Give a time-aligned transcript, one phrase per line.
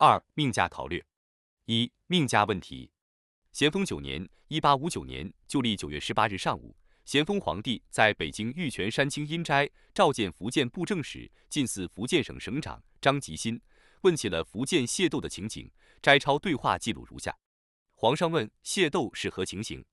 [0.00, 1.04] 二、命价考略。
[1.64, 2.88] 一、命价问题。
[3.50, 13.60] 咸丰九年（一八五九年）旧历九月十八日上午，咸丰皇帝在北京玉泉山清阴斋召见福建布政使、近似福建省省长张吉新，
[14.02, 15.68] 问起了福建械斗的情景。
[16.00, 17.36] 摘抄对话记录如下：
[17.94, 19.84] 皇上问械斗是何情形？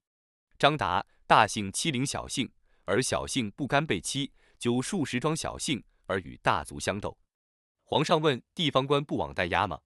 [0.56, 2.48] 张答：大姓欺凌小姓，
[2.84, 7.18] 而小姓不甘被欺，就数十桩小姓而与大族相斗。
[7.82, 9.80] 皇上问地方官不往代押吗？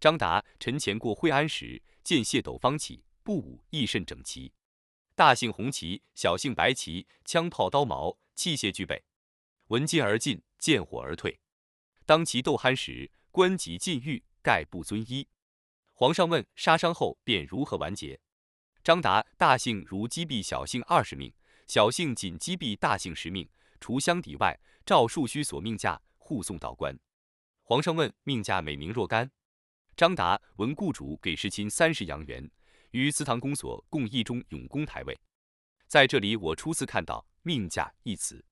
[0.00, 4.50] 张达：臣前过惠安时，见械斗方起，步武亦甚整齐。
[5.14, 9.04] 大姓红旗，小姓白旗，枪炮刀矛器械俱备，
[9.66, 11.38] 闻金而进，见火而退。
[12.06, 15.28] 当其斗酣时，官即禁欲，盖不遵依。
[15.92, 18.18] 皇上问杀伤后便如何完结？
[18.82, 21.30] 张达：大姓如击毙小姓二十命，
[21.66, 23.46] 小姓仅击毙大姓十命，
[23.78, 26.98] 除相抵外，照数须所命价，护送到官。
[27.60, 29.30] 皇上问命价每名若干？
[30.00, 32.50] 张达：闻雇主给世亲三十洋元，
[32.92, 35.14] 于祠堂公所共一中永公牌位。
[35.88, 38.42] 在这里，我初次看到“命价”一词，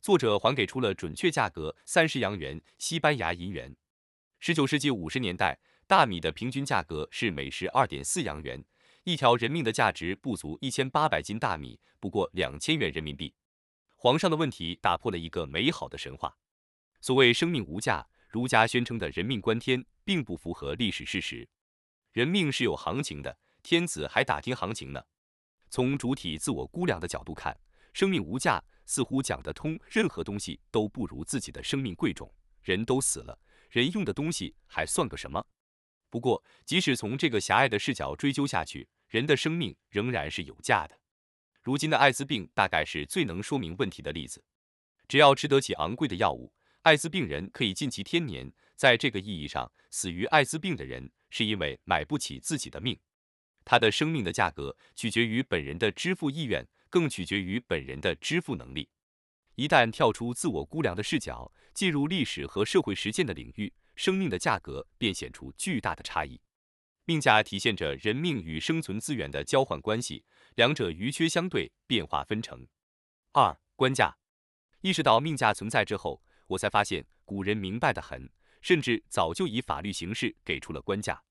[0.00, 3.74] 作者还给出了准确价格：三十洋元，西班牙银元。
[4.38, 5.58] 十九世纪五十年代。
[5.88, 8.64] 大米的平均价格是每石二点四洋元，
[9.02, 13.34] 一条人命的价值不足一千八百斤大米，不过两千元人民币。
[13.96, 16.36] 皇上的问题打破了一个美好的神话。
[17.00, 21.48] 所谓生命无价，儒家宣称的人命关天，并不符合历史事实。
[22.12, 25.02] 人命是有行情的，天子还打听行情呢。
[25.68, 27.58] 从主体自我估量的角度看，
[27.92, 32.32] 生命无价似乎讲得通，任何东西都不如自己的生命贵重。
[32.62, 33.38] 人都死了，
[33.70, 35.44] 人用的东西还算个什么？
[36.08, 40.96] 不过，即使从这个狭隘的视角追究下去，人的生命仍然是有价的。
[41.60, 44.44] 如今的艾滋病大概是最能说明问题的例子。
[45.08, 48.52] 只要吃得起昂贵的药物，艾滋病人可以尽其天年。
[48.76, 52.98] 在这个意义上，死于艾滋病的人是因为买不起自己的命。
[53.64, 58.88] 他的生命的价格取决于本人的支付意愿，更取决于本人的支付能力。
[59.54, 63.72] 一旦跳出自我估量的视角，进入历史和社会实践的领域。
[63.96, 66.40] 生命的价格便显出巨大的差异。
[67.04, 70.24] 命价体现着人命与生存资源的交换关系，
[70.56, 72.66] 两者余缺相对，变化分成。
[73.30, 74.16] 二官价，
[74.80, 78.28] 意识到命价存在之后，我才发现古人明白的很，
[78.64, 81.22] 甚至早就以法律形式给出了官价。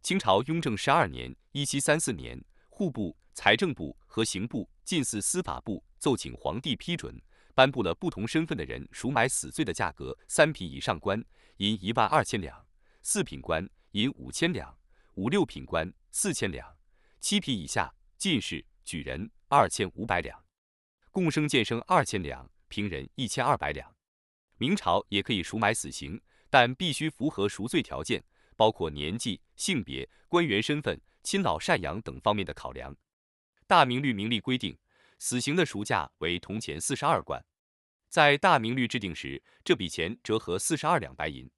[0.00, 2.40] 清朝雍正十二年（一七三四年），
[2.70, 7.20] 户部、财政部和刑部近似司法部奏请皇帝批准，
[7.52, 11.20] 颁布了不同身份的人赎买死罪的价格：三品以上官。
[11.56, 12.64] 银一万二千两，
[13.02, 14.78] 四品官银五千两，
[15.14, 16.76] 五六品官四千两，
[17.18, 20.40] 七品以下进士、举人二千五百两，
[21.10, 23.92] 共生监生二千两，平人一千二百两。
[24.58, 26.20] 明朝也可以赎买死刑，
[26.50, 28.24] 但必须符合赎罪条件，
[28.56, 32.96] 包括年纪、性别、官员身份、亲老赡养等方面的考量。
[33.66, 34.76] 大明律明例规定，
[35.18, 37.44] 死刑的赎价为铜钱四十二贯。
[38.08, 41.50] 在大明律制定时，这笔钱折合四十二两白银，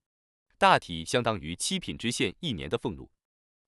[0.59, 3.11] 大体相当于七品知县一年的俸禄。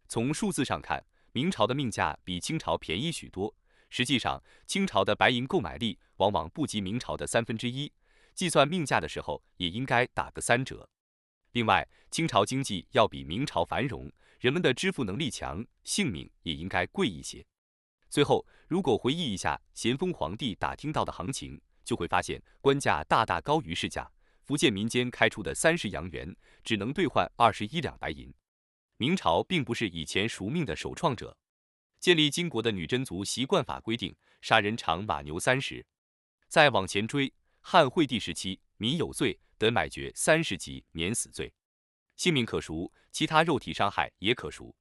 [0.09, 3.55] 从数字上看，明朝的命价比清朝便宜许多。
[3.89, 7.93] 实际上，清朝的白银购买力往往不及明朝的三分之一，
[8.35, 10.89] 计算命价的时候也应该打个三折。
[11.53, 17.45] 另外，清朝经济要比明朝繁荣，人们的支付能力强，性命也应该贵一些。
[18.11, 21.61] 最后，如果回忆一下咸丰皇帝打听到的行情。
[21.85, 24.09] 就会发现官价大大高于市价。
[24.45, 26.33] 福建民间开出的三十洋元
[26.63, 28.33] 只能兑换二十一两白银。
[28.97, 31.37] 明朝并不是以前赎命的首创者，
[31.99, 35.85] 建立金国的女真族习惯法规定杀人偿马牛三十。
[36.47, 41.55] 再往前追，汉惠帝时期，民有罪得买爵三十级免死罪，
[42.17, 44.75] 性命可赎，其他肉体伤害也可赎。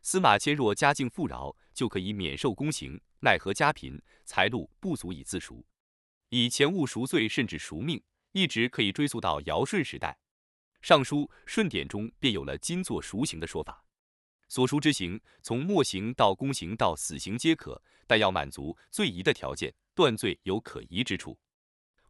[0.00, 5.62] 司马迁若家境富饶，就可以免受宫刑；奈何家贫，财路不足以自赎。
[6.30, 10.08] 以钱物赎罪，甚至赎命，一直可以追溯到尧舜时代，
[10.80, 13.84] 《尚书·舜典》中便有了金作赎刑的说法。
[14.48, 21.38] 所赎之刑，从墨刑到宫刑到死刑皆可，但要满足罪疑的条件，断罪有可疑之处。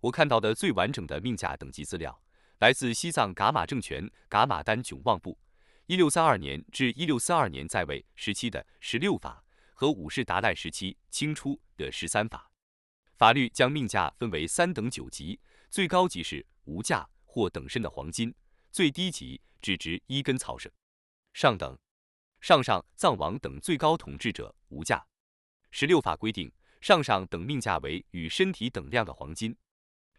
[0.04, 2.20] 我看到的最完整的命价等级资料，
[2.58, 5.38] 来自西藏噶玛政权噶玛丹囧望部
[5.86, 9.42] 一六三二年至一六四二年在位时期的十六法
[9.72, 12.50] 和五世达赖时期清初的十三法。
[13.16, 15.40] 法律将命价分为三等九级，
[15.70, 18.34] 最高级是无价或等身的黄金，
[18.70, 20.70] 最低级只值一根草绳。
[21.32, 21.78] 上等
[22.42, 25.02] 上上藏王等最高统治者无价。
[25.70, 26.52] 十六法规定，
[26.82, 29.56] 上上等命价为与身体等量的黄金。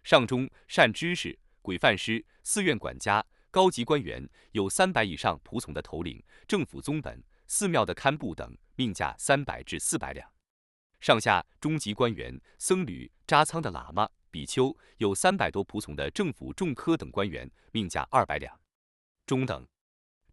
[0.06, 10.24] 上中善知识、鬼犯师、寺院管家、高级官员有三百以上仆从的头领、政府宗本、寺庙的堪布等，命价三百至四百两；
[11.00, 18.54] 上下中级官员、僧侣、扎仓的喇嘛、比丘有三百多仆从的政府重科等官员，命价二百两；
[19.26, 19.68] 中等、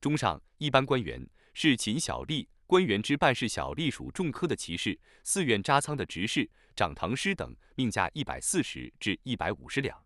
[0.02, 10.04] 中上一般官员是勤小吏、官员之办事小吏属重科的骑士、寺院扎仓的执事、掌堂师等，命价一百四十至一百五十两。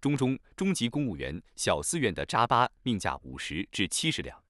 [0.00, 4.42] 中中中级公务员、小寺院的扎巴命价五十至七十两，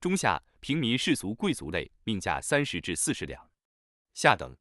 [0.00, 3.48] 中下平民世俗贵族类命价三十至四十两，
[4.14, 4.56] 下等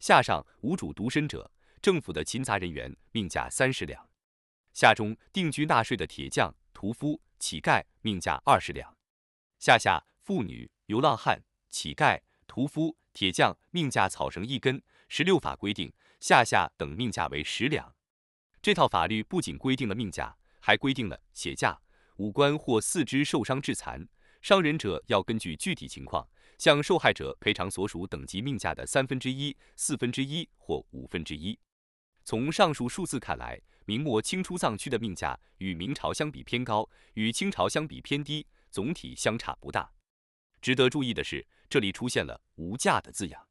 [0.00, 1.48] 下上无主独身者，
[1.80, 4.10] 政府的勤杂人员命价三十两，
[4.72, 8.92] 下中定居纳税的铁匠、屠夫、乞丐命价二十两，
[9.60, 14.82] 下下妇女、流浪汉、乞丐、屠夫、铁匠命价草绳一根。
[15.12, 17.92] 十六法规定，下下等命价为十两。
[18.62, 21.76] 这套法律不仅规定了命价，还规定了血价。
[22.18, 24.06] 五官或四肢受伤致残，
[24.40, 26.24] 伤人者要根据具体情况
[26.58, 31.58] 向受害者赔偿所属等级命价的三分之一、四分之一或五分之一。
[32.24, 39.90] 从上述数字看来，明末清初藏区的命价与明朝相比偏高，与清朝相比偏低，总体相差不大。
[40.60, 43.48] 值得注意的是，这里出现了“无价”的字样。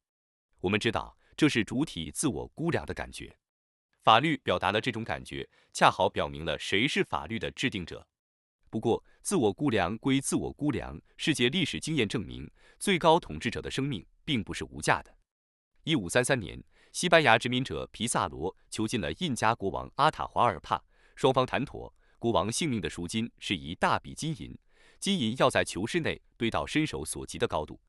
[0.61, 3.33] 我们知道，这是主体自我估量的感觉。
[4.01, 8.05] 法律表达了这种感觉，恰好表明了谁是法律的制定者。
[8.69, 15.15] 不过，自我估量归自我估量，世界历史经验证明，最高统治者的生命并不是无价的。
[15.85, 20.83] 一五三三年，西班牙殖民者皮萨罗囚禁了印加国王阿塔华尔帕，
[21.15, 24.53] 双方谈妥，国王性命的赎金是一大笔金银，
[24.99, 27.79] 金银要在囚室内堆到伸手所及的高度。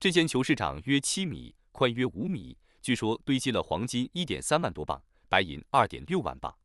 [0.00, 2.56] 这间囚室长约七米，宽约五米，
[2.88, 5.04] 据说堆积了黄金一点三万多磅。
[5.28, 6.58] 白银二点六万镑，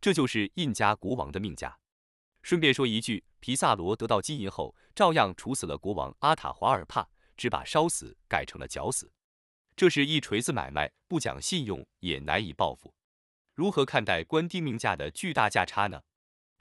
[0.00, 1.78] 这就是印加国王的命价。
[2.42, 9.12] 顺便说一句，皮萨罗得到金银后，照样处死了国王阿塔华尔帕，只把烧死改成了绞死。
[9.76, 12.92] 这是一锤子买卖，不讲信用也难以报复。
[13.54, 16.02] 如何看待官定命价的巨大价差呢？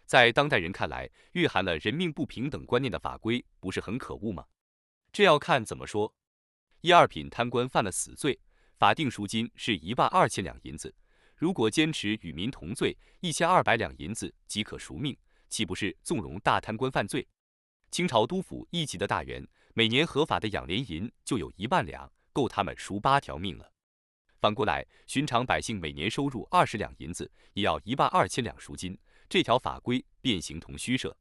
[0.06, 4.46] 在当代人看来，蕴含了人命不平等观念的法规，不是很可恶吗？
[5.12, 6.14] 这要看怎么说。
[6.82, 8.40] 一二品贪官犯了死罪，
[8.82, 10.92] 法定赎金是一万二千两银子。
[11.36, 15.16] 如果坚持与民同罪，一千二百两银子即可赎命，
[15.50, 17.28] 岂不是纵容大贪官犯罪？
[17.92, 23.72] 清朝督府一级的大员，每年合法的养廉银就有一万两，够他们赎八条命了。
[24.40, 28.98] 反过来，寻常百姓每年收入二十两银子，也要一万二千两赎金，
[29.30, 31.16] 这条法规便形同虚设。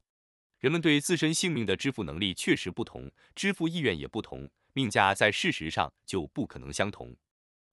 [0.57, 7.15] 人们对自身性命的支付能力确实不同，支付意愿也不同，命价在事实上就不可能相同。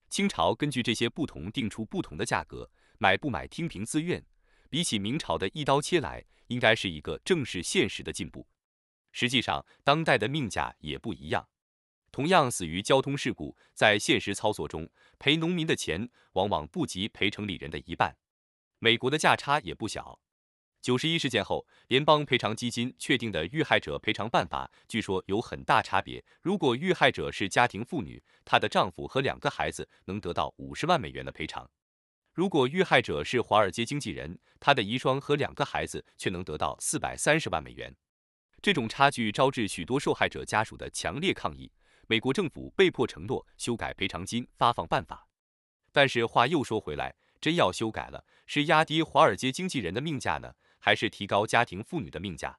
[0.09, 4.25] 清朝根据这些不同定出不同的价格，买不买听凭自愿。
[4.71, 8.47] 比起明朝的一刀切来，应该是一个正视现实的进步。
[9.13, 11.49] 实际上，当代的命价也不一样。
[12.11, 14.89] 同样死于交通事故，在现实操作中，
[15.19, 18.17] 赔农民的钱往往不及赔城里人的一半。
[18.79, 20.21] 美国的价差也不小。
[20.88, 26.25] 九十一事件后，联邦赔偿基金确定的遇害者赔偿办法，据说有很大差别。
[26.40, 31.67] 如果遇害者是家庭妇女，她的丈夫和两个孩子能得到五十万美元的赔偿；
[32.32, 37.94] 如果遇害者是华尔街经纪人，他的遗孀和两个孩子却能得到四百三十万美元。
[38.62, 41.71] 这种差距招致许多受害者家属的强烈抗议。
[42.07, 45.28] 美国政府被迫承诺修改赔偿金发放办法，
[45.92, 50.54] 但是话又说回来，真要修改了，是压低华尔街经纪人的命价呢？
[50.78, 52.58] 还是提高家庭妇女的命价，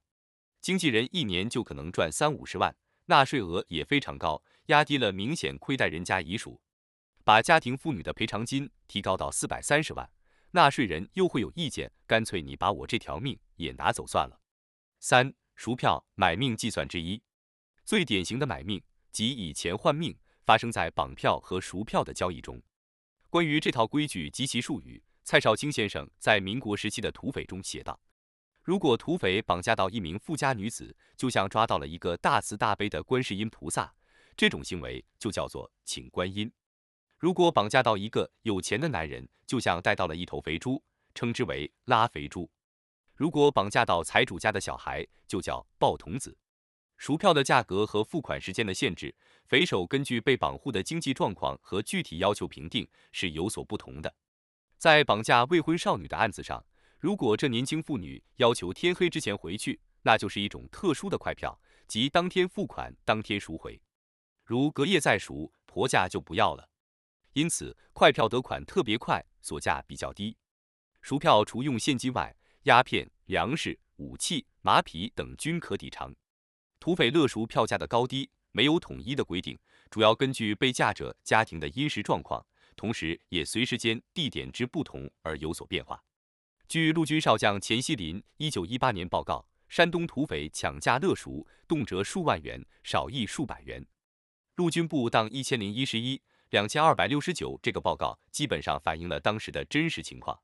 [0.62, 6.62] 经纪人一年就可能赚三五十万，纳税额也非常高，压低了明显亏待人家遗属。
[7.24, 10.10] 把家庭妇女的赔偿金提高到四百三十万，
[10.52, 14.40] 纳税人又会有意见，干脆你把我这条命也拿走算了。
[15.00, 17.22] 三赎票买命计算之一，
[17.86, 22.62] 最典型的买命即以钱换命，发生在绑票和赎票的交易中。
[23.30, 28.00] 关于这套规矩及其术语，蔡少卿先生在民国时期的土匪中写道。
[28.62, 33.94] 如果土匪绑架到一名富家女子，就像抓到了一个大慈大悲的观世音菩萨，
[34.36, 36.48] 这种行为就叫做请观音；
[37.18, 40.84] 如果绑架到一个有钱的男人，就像带到了一头肥猪，
[41.16, 42.48] 称之为拉肥猪；
[43.16, 46.38] 如果绑架到财主家的小孩，就叫抱童子。
[46.98, 54.14] 赎票的价格和付款时间的限制，匪首根据被绑户的经济状况和具体要求评定是有所不同的。
[54.78, 56.64] 在绑架未婚少女的案子上。
[57.00, 63.82] 如果这年轻妇女要求天黑之前回去，那就是一种特殊的快票，即当天付款，当天赎回。
[64.44, 66.70] 如隔夜再赎，婆家就不要了。
[67.32, 70.36] 因此，快票得款特别快，所价比较低。
[71.02, 76.14] 赎票除用现金外，鸦片、粮食、武器、马匹等均可抵偿。
[76.82, 79.58] 土匪勒赎票价的高低没有统一的规定，
[79.90, 86.04] 主要根据被嫁者家庭的殷实状况，同时也随时间、地点之不同而有所变化。
[86.70, 93.84] 据陆军少将钱锡林一九一八年报告，山东土匪抢价勒赎，动辄数万元，少亦数百元。
[94.54, 96.22] 陆军部当一千零一十一
[96.52, 100.40] 两千二百六十九这个报告基本上反映了当时的真实情况。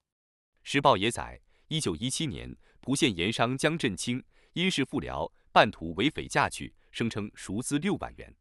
[0.64, 8.36] 时报也载，一九一七年，蒲县盐商江振清因事赴辽，半途为匪嫁去，声称赎资六万元。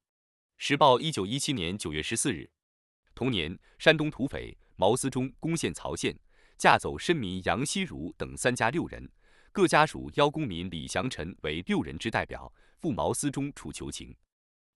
[0.57, 2.49] 时报一九一七年九月十四日，
[3.15, 6.19] 同年，山东土匪毛思忠攻陷曹县，
[6.57, 9.11] 架走申民杨希如等三家六人，
[9.53, 14.15] 各家属邀公民李祥臣为六人之代表，赴毛思忠处求情。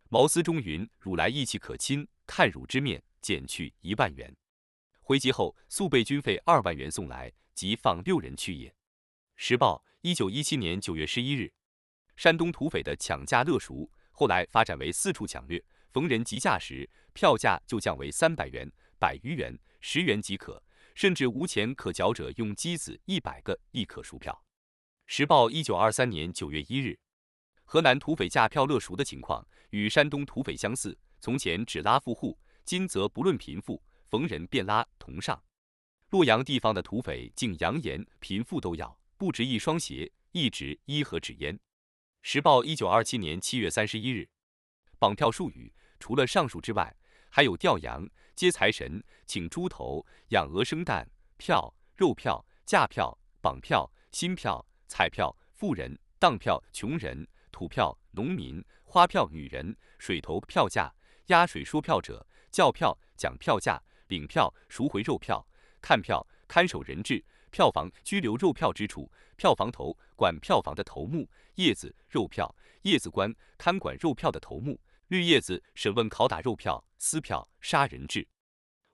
[0.09, 4.35] 毛思忠云：“汝来义气可亲，看汝之面，减去一万元。”
[5.01, 8.75] 回籍后，速备军费二万元送来，即放六人去也。
[9.37, 11.53] 时报，一九一七年九月十一日，
[12.17, 20.63] 山东土匪的抢价勒赎，后来发展为四处抢掠，逢人急价时，票价就降为三百元、百余元、十元即可，
[20.99, 24.45] 甚至无钱可缴者，用机子一百个亦可赎票。
[25.07, 26.99] 时报，一九二三年九月一日，
[27.63, 33.81] 河南土匪价票勒赎的情况与山东土匪相似，从前只拉富户，今则不论贫富。
[34.09, 35.41] 逢人便拉同上，
[36.11, 41.57] 洛阳地方的土匪竟扬言贫富都要，不值一双鞋，一值一盒纸烟。
[42.23, 44.29] 时报一九二七年七月三十一日，
[44.99, 46.97] 绑票术语除了上述之外，
[47.31, 51.05] 还有吊羊、接财神、请猪头、养鹅生蛋、
[51.39, 60.95] 票、肉票、价票、绑票、新票、彩票、富人、当票、穷人、土票、农民、花票、女人、水头票价、
[61.27, 63.83] 压水说票者、叫票、讲票价。
[64.07, 65.45] 领票、赎回肉票、
[65.81, 78.29] 看票、看守人质、票房拘留肉票之处、票房头管票房的头目、叶子肉票、叶子官看管肉票的头目、绿叶子审问拷打肉票、撕票、杀人质。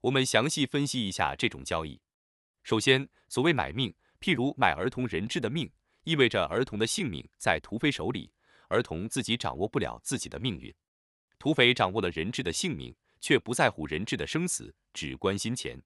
[0.01, 2.01] 我们详细分析一下这种交易。
[2.63, 5.71] 首先，所谓买命，譬如买儿童人质的命，
[6.05, 8.33] 意味着儿童的性命在土匪手里，
[8.69, 10.75] 儿童自己掌握不了自己的命运，
[11.39, 12.95] 土匪掌握了人质的性命。
[13.21, 15.83] 却不在乎人质的生死，只关心钱。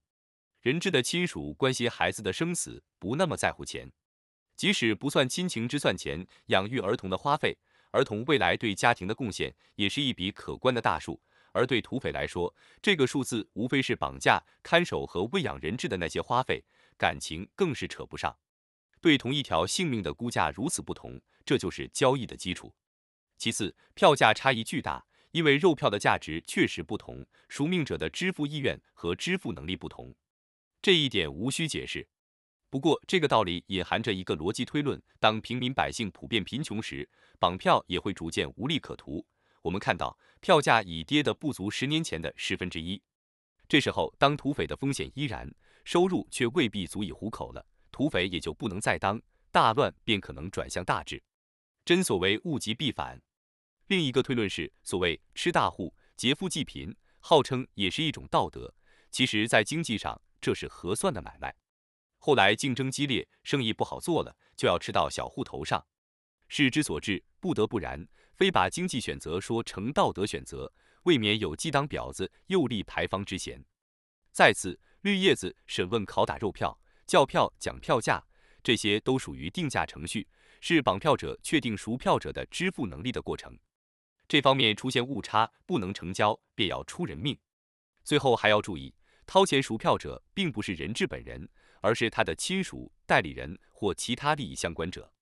[0.60, 3.92] 人质的亲属关心孩子的生死，不那么在乎钱。
[4.56, 7.56] 即使不算亲情之算钱，养育儿童的花费，
[7.90, 11.20] 儿童未来对家庭的贡献，也是一笔可观的大数。
[11.52, 16.64] 而对土匪来说，这个数字无非是绑架、看守和喂养人质的那些花费，
[16.96, 18.36] 感情更是扯不上。
[19.00, 22.74] 对同一条性命的估价如此不同，这就是交易的基础。
[23.36, 25.04] 其次，票价差异巨大。
[25.32, 30.14] 因为肉票的价值确实不同，赎命者的支付意愿和支付能力不同，
[30.80, 32.08] 这一点无需解释。
[32.70, 37.08] 不过，这个道理隐含着一个逻辑推论：当平民百姓普遍贫穷时，
[37.38, 39.24] 绑票也会逐渐无利可图。
[39.62, 43.00] 我们看到，票价已跌得不足十年前的十分之一。
[43.66, 45.50] 这时候，当土匪的风险依然，
[45.84, 49.20] 收入却未必足以糊口了，土匪也就不能再当，
[49.50, 51.22] 大乱便可能转向大治。
[51.86, 53.18] 真所谓物极必反。
[53.86, 58.74] 另一个推论是，所谓吃大户、劫富济贫，号称也是一种道德。
[59.10, 61.54] 其实，在经济上，这是合算的买卖。
[62.18, 65.84] 后来竞争激烈，生意不好做了，就要吃到小户头上。
[66.48, 70.72] 事之所至，不得不然，非把经济选择说成道德选择，
[71.04, 73.64] 未免有既当婊子又立牌坊之嫌。
[74.32, 78.22] 再次，绿叶子审问、拷打肉票、叫票、讲票价，
[78.62, 80.26] 这些都属于定价程序，
[80.60, 83.58] 是绑票者确定赎票者的支付能力的过程。
[84.26, 87.38] 这方面出现误差，不能成交，便要出人命。
[88.04, 88.94] 最后还要注意，
[89.26, 91.48] 掏钱赎票者并不是人质本人，
[91.80, 95.12] 而是他的亲属、代理人或其他利益相关者。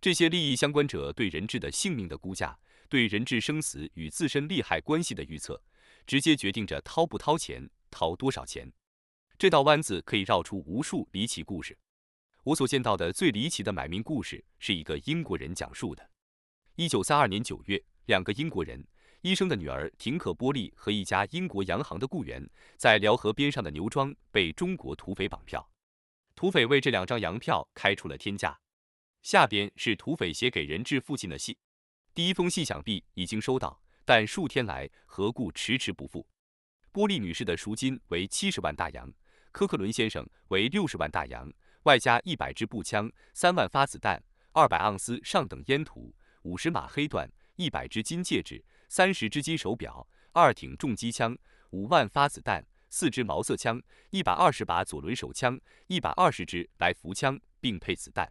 [0.00, 5.62] 这些利益相关者对人质的性命的估价，对人质生死与自身利害关系的预测，
[6.06, 8.72] 直接决定着掏不掏钱，掏多少钱。
[9.38, 11.78] 这道弯子可以绕出无数离奇故事。
[12.44, 16.10] 我所见到的最离奇的买命故事，是一个英国人讲述的。
[16.76, 17.82] 一九三二年九月。
[18.06, 18.84] 两个英国人，
[19.20, 22.44] 医生的女儿廷可·波利和一家英国洋行的雇员，
[22.76, 25.70] 在辽河边上的牛庄被中国土匪绑票。
[26.42, 28.58] 土匪为这两张洋票开出了天价。
[29.22, 31.56] 下边是土匪写给人质父亲的信。
[32.16, 36.26] 第一封信想必已经收到，但数天来何故迟迟不付？
[36.90, 39.08] 波利女士的赎金为七十万大洋，
[39.52, 41.48] 科克伦先生为六十万大洋，
[41.84, 44.20] 外加一百支步枪、三万发子弹、
[44.50, 47.30] 二百盎司上等烟土、五十码黑缎。
[47.54, 51.38] 一百只金戒指，三十只金手表，二挺重机枪，
[51.70, 58.30] 五万发子弹，四支毛瑟枪，一百二十把左轮手枪，一百二十支来福枪，并配子弹。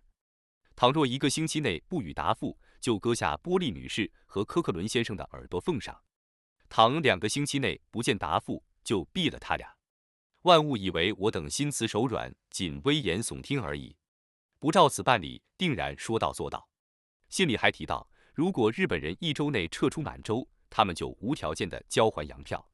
[0.75, 5.95] 倘若一个星期内不予答复，就割下波利女士和科克伦先生的耳朵缝上；
[6.69, 9.67] 倘两个星期内不见答复，就毙了他俩。
[10.43, 13.95] 万物以为我等心慈手软，仅危言耸听而已，
[14.59, 16.69] 不照此办理，定然说到做到。
[17.29, 22.70] 信里还提到，如果日本人一周内撤出满洲，他们就无条件的交还洋票。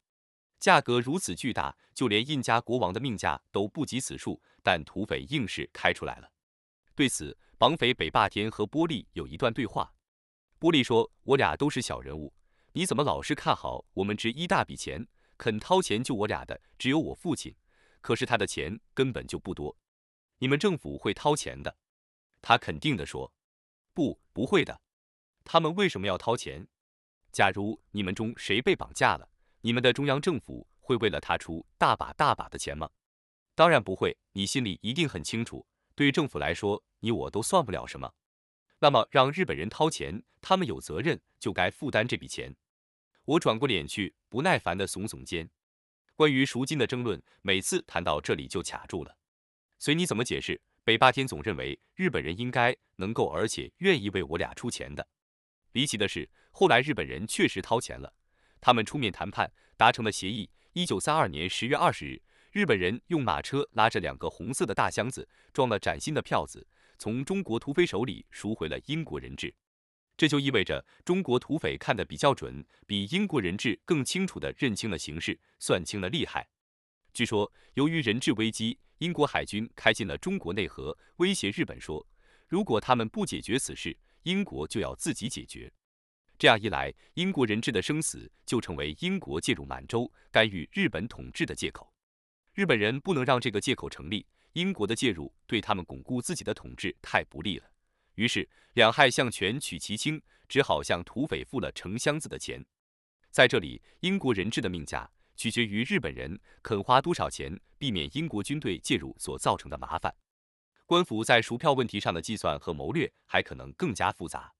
[0.60, 6.32] 价格如此巨大，就连印加国王的命价都不及此数，但土匪硬是开出来了。
[6.96, 9.94] 对此，绑匪北霸天和波利有一段对话。
[10.60, 12.34] 波利说：“我俩都是小人物，
[12.74, 17.56] 你怎么老是看好我们值一大笔钱？”肯掏钱救我俩的只有我父亲，
[18.02, 19.78] 可是他的钱根本就不多。
[20.40, 21.78] 你们政府会掏钱的？
[22.42, 23.32] 他肯定的说
[23.94, 24.82] ：“不，不会的。
[25.44, 26.68] 他们为什么要掏钱？
[27.32, 29.30] 假如你们中谁被绑架了，
[29.62, 32.90] 你们的中央政府会为了他出大把大把的钱吗？
[33.56, 34.18] 当然不会。
[34.34, 38.14] 你心里一定很清楚，对政府来说，你我都算不了什么。
[38.80, 42.56] 那么让日本人掏钱，他们有责任，就该负担这笔钱。”
[43.26, 45.50] 我转过脸去，不耐烦地耸耸肩。
[46.16, 49.18] 关于赎金的争论，每次谈到这里就卡住了。
[49.80, 55.06] 随你怎么解释，北霸天总认为日本人应该能够而且愿意为我俩出钱的。
[55.74, 58.14] 离奇的是，后来日本人确实掏钱了，
[58.60, 60.50] 他们出面谈判，达成了协议。
[60.74, 62.22] 一九三二年十月二十日，
[62.52, 69.54] 日本人用马车拉着两个红色的大箱子，装了崭新的票子，从中国土匪手里赎回了英国人质。
[70.16, 76.48] 这就意味着中国土匪看得比较准，比英国人质更清楚地认清了形势，算清了利害。
[77.14, 82.08] 据说，由于人质危机，英国海军开进了中国内河，威胁日本说，
[82.48, 85.72] 如果他们不解决此事，英国就要自己解决。
[86.38, 91.92] 这样一来，英国人质的生死就成为英国介入满洲、干预日本统治的借口。
[92.54, 97.66] 日本人不能让这个借口成立，英国的介入对他们巩固自己的统治太不利了。
[98.16, 102.64] 于是，两害相权取其轻，只好向土匪付了成箱子的钱。
[103.32, 110.14] 在这里，英国人质的命价取决于日本人肯花多少钱，避免英国军队介入所造成的麻烦。
[110.86, 114.54] 官府在赎票问题上的计算和谋略还可能更加复杂。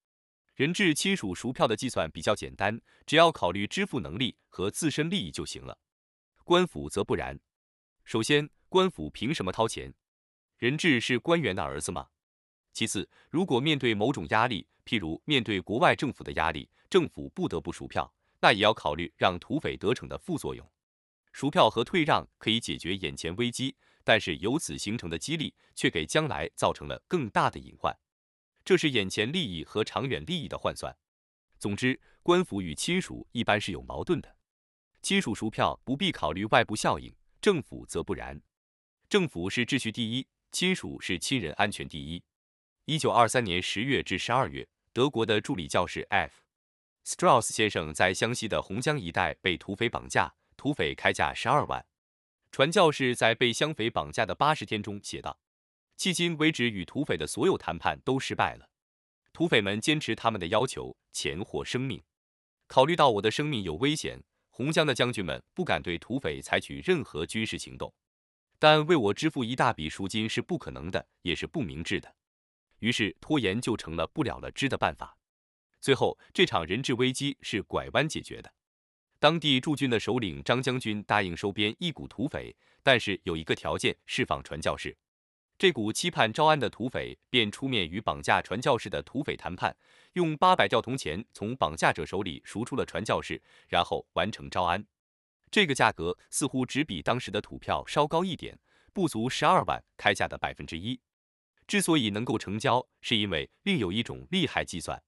[0.58, 5.78] 人质亲属赎票的计算比较简单，只要考虑支付能力和自身利益就行了。
[6.44, 7.40] 官府则不然。
[8.04, 9.94] 首先，官府凭什么掏钱？
[10.58, 12.08] 人质是官员的儿子吗？
[12.74, 20.68] 其次，如果面对某种压力，譬如面对国外政府的压力，政府不得不赎票，那也要考虑让土匪得逞的副作用。
[21.34, 27.96] 赎票和退让可以解决眼前危机，但是由此形成的激励却给将来造成了更大的隐患。
[28.68, 30.94] 这是眼前利益和长远利益的换算。
[31.58, 34.36] 总之，官府与亲属一般是有矛盾的。
[35.02, 38.42] 亲属赎票不必考虑外部效应，政府则不然。
[39.08, 42.22] 政府是秩序第一，亲属是亲人安全第一。
[42.84, 46.42] 一九二三年十月至十二月，德国的助理教士 F.
[47.06, 51.86] Strauss 先生在湘西的洪江一带被土匪绑架，土匪开价十二万。
[52.52, 55.40] 传教士在被湘匪绑架的八十天中写道
[55.98, 58.70] ：“迄今为止，与土匪的所有谈判都失败了。
[59.34, 62.04] 土匪们坚持他们的要求，钱或生命。
[62.68, 67.92] 考虑到我的生命有危险，红江的将军们不敢对土匪采取任何军事行动。
[68.60, 72.16] 但为我支付一大笔赎金是不可能的，也是不明智的。”
[72.80, 75.18] 于是拖延就成了不了了之的办法。
[75.80, 78.54] 最后，这场人质危机是拐弯解决的。
[79.20, 84.96] 当地驻军的首领张将军答应收编一股土匪，但是有一个条件：释放传教士。
[85.58, 89.76] 这股期盼招安的土匪便出面与绑架传教士的土匪谈判，
[90.14, 94.86] 用八百吊铜钱从绑架者手里赎出了传教士，然后完成招安。
[95.50, 98.60] 这个价格似乎只比当时的土票稍高一点，
[98.94, 101.00] 不足十二万开价的百分之一。
[101.66, 105.02] 之所以能够成交，是因为另有一种利害计算：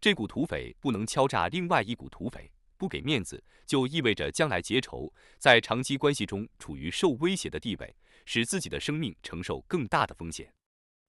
[0.00, 10.52] 这股土匪不能敲诈另外一股土匪，不给面子，就意味着将来结仇，在长期关系中处于受威胁的地位，使自己的生命承受更大的风险。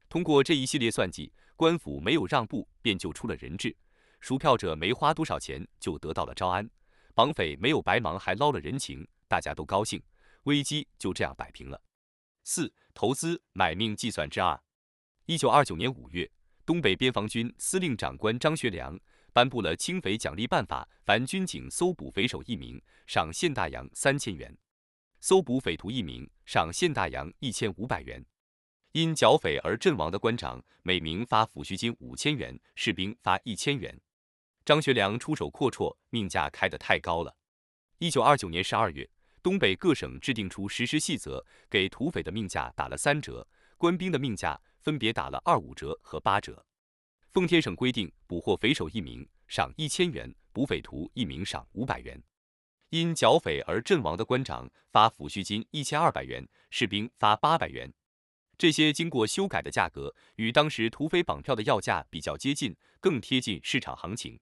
[0.10, 3.72] 通过这一系列算计，官府没有让步，便救出了人质；
[4.20, 6.66] 赎票者没花多少钱就得到了招安；
[7.14, 10.02] 绑匪没有白忙，还捞了人情，大家都高兴，
[10.44, 11.82] 危机就这样摆平了。
[12.44, 14.60] 四、投资买命计算之二。
[15.28, 16.30] 一九二九年五月，
[16.66, 19.00] 东北边防军司令长官张学良
[19.32, 24.52] 颁布了清匪奖励办法，凡军警搜捕匪首一名，赏现大洋三千元；
[25.22, 28.22] 搜捕匪徒一名，赏现大洋一千五百元；
[28.92, 33.98] 因剿匪而阵亡的官长，每名发抚恤金五千元，士兵发一千元。
[34.66, 37.34] 张学良出手阔绰，命价开得太高了。
[38.00, 39.10] 一九二九年十二月，
[39.42, 43.48] 东北各省制定出实施细则，给土匪的命价打了三折。
[43.78, 46.66] 官兵的命价分别打了二五折和八折。
[47.30, 52.22] 奉天省规定，捕获匪首一名赏一千元，捕匪徒一名赏五百元。
[52.92, 57.90] 因剿匪而阵亡的官长发抚恤金一千二百元，士兵发八百元。
[58.58, 64.38] 这些经过修改的价格与当时土匪绑票的要价比较接近，更贴近市场行情。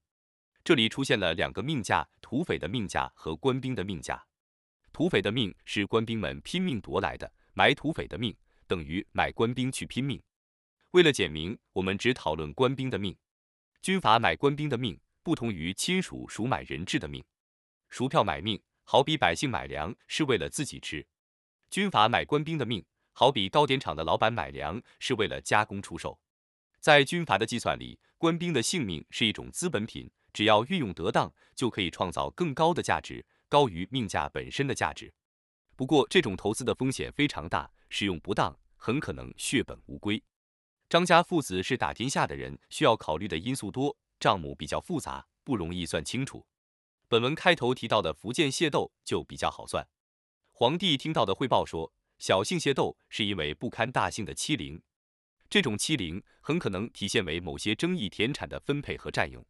[0.63, 4.25] 这里出现了两个命价：土匪的命价和官兵的命价。
[4.91, 8.35] 土匪的命是官兵们拼命夺来的，买土匪的命
[8.65, 10.19] 等于买官兵去拼命。
[10.89, 13.15] 为了简明，我们只讨论官兵的命。
[13.79, 17.23] 军阀买官兵的命，不同于亲属赎买人质的命。
[17.89, 21.05] 赎票买命，好比百姓买粮，是为了自己吃；
[21.69, 26.19] 军阀买官兵的命，好比糕点厂的老板买粮，是为了加工出售。
[26.79, 35.13] 在军阀的计算里，官兵的性命是一种资本品，只要运用得当，就可以创造更高的价值，高于命价本身的价值。
[35.75, 40.21] 不过，这种投资的风险非常大，使用不当，很可能血本无归。
[40.87, 46.45] 张家父子是打天下的人，需要考虑的因素多，账目比较复杂，不容易算清楚。
[47.09, 49.87] 本文开头提到的福建械斗就比较好算。
[50.51, 54.79] 皇帝听到的汇报说，小姓械斗是因为不堪大姓的欺凌，
[55.49, 59.43] 这种欺凌很可能体现为某些争议田产的分配和占用。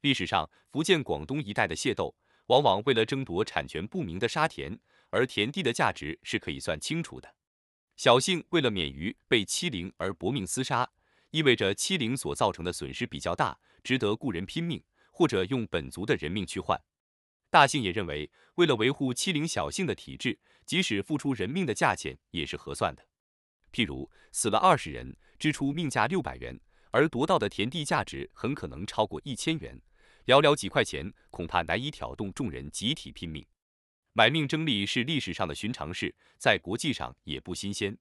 [0.00, 4.80] 历史上，福建、广东一带的械斗，往往为了争夺产权不明的沙田，
[5.10, 7.34] 而田地的价值是可以算清楚的。
[7.94, 10.90] 小姓为了免于被欺凌而搏命厮杀，
[11.30, 14.82] 意味着欺凌所造成的损失比较大，值得雇人拼命。
[15.16, 16.78] 或者用本族的人命去换，
[17.48, 23.02] 大姓也认为，为了维护欺凌小姓的体制，即使付出人命的价钱也是合算的。
[23.72, 29.80] 譬如死了二十人，支出命价六百元，而夺到的田地价值很可能超过一千元，
[30.26, 33.42] 寥寥几块钱，恐怕难以挑动众人集体拼命。
[34.12, 37.96] 买命争利是历史上的寻常事，在国际上也不新鲜。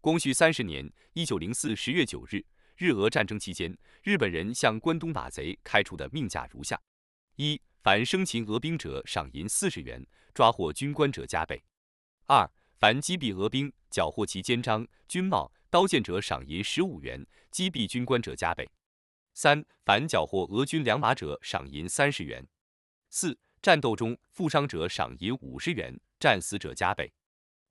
[0.00, 2.44] 光绪三十年（一九零四）十月九日。
[2.80, 6.80] 日俄战争期间，日本人向关东马贼开出的命价如下：
[7.36, 11.58] 一、凡生擒俄兵者，赏银四十元；抓获军官者加倍；
[12.24, 18.64] 二、凡击毙俄兵，缴获其肩章、军帽、刀剑者，赏银十五元；击毙军官者加倍；
[19.34, 22.42] 三、凡缴获俄军良马者，赏银三十元；
[23.10, 27.12] 四、战斗中负伤者，赏银五十元；战死者加倍；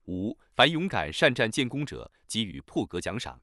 [0.06, 3.42] 五、凡勇敢善战建功者，给予破格奖赏。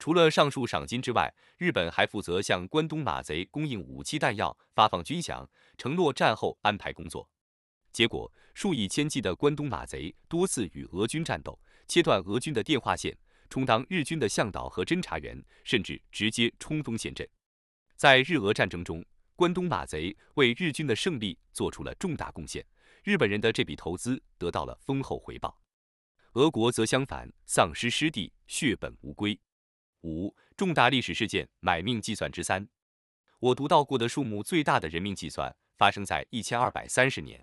[0.00, 7.28] 除了上述赏金之外，日本还负责向关东马贼供应武器弹药、发放军饷，承诺战后安排工作。
[7.92, 13.14] 结果，数以千计的关东马贼多次与俄军战斗，切断俄军的电话线，
[13.50, 17.28] 充当日军的向导和侦察员，甚至直接冲锋陷阵。
[17.94, 19.04] 在日俄战争中，
[19.36, 22.64] 关东马贼为日军的胜利做出了重大贡献，
[23.04, 25.60] 日本人的这笔投资得到了丰厚回报。
[26.32, 29.38] 俄国则相反，丧失失地，血本无归。
[30.02, 32.66] 五重大历史事件买命计算之三，
[33.38, 37.38] 我读到过的数目最大的人命计算发生在一千二百三十年，《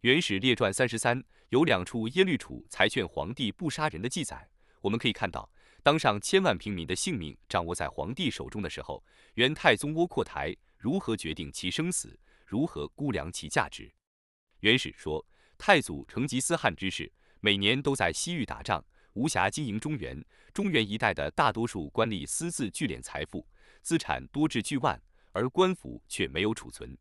[0.00, 4.48] 元始列传》三十三有两处耶律楚才劝皇帝不杀人的记载。
[4.80, 5.50] 我们可以看到，
[5.82, 13.92] 当上千万平民的性命掌握在皇帝手中的时候，元太宗窝阔台如何决定其生死，如何估量其价值？
[14.60, 15.24] 元始说，
[15.58, 18.82] 太祖成吉思汗之事，每年都在西域打仗。
[19.14, 23.46] 无暇经营中原，中原一带的大多数官吏私自聚敛财富，
[23.82, 25.00] 资产多至巨万，
[25.32, 26.96] 而官府却没有储存。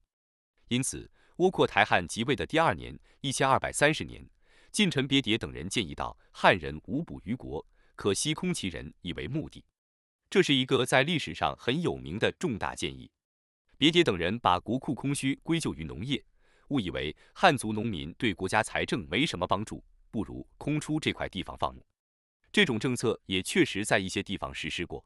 [0.67, 4.25] 因此，窝阔台汗即位的第二年（一千二百三十年），
[4.71, 9.63] 近臣别迭等人建议道：“汉人无补于国，可惜空其人以为目的。”
[10.29, 13.11] 这是一个在历史上很有名的重大建议。
[13.77, 16.23] 别迭等人把国库空虚归咎于农业，
[16.69, 21.85] 误以为汉族农民对国家财政没什么帮助，不如空出这块地方放牧。
[22.51, 25.05] 这种政策也确实在一些地方实施过。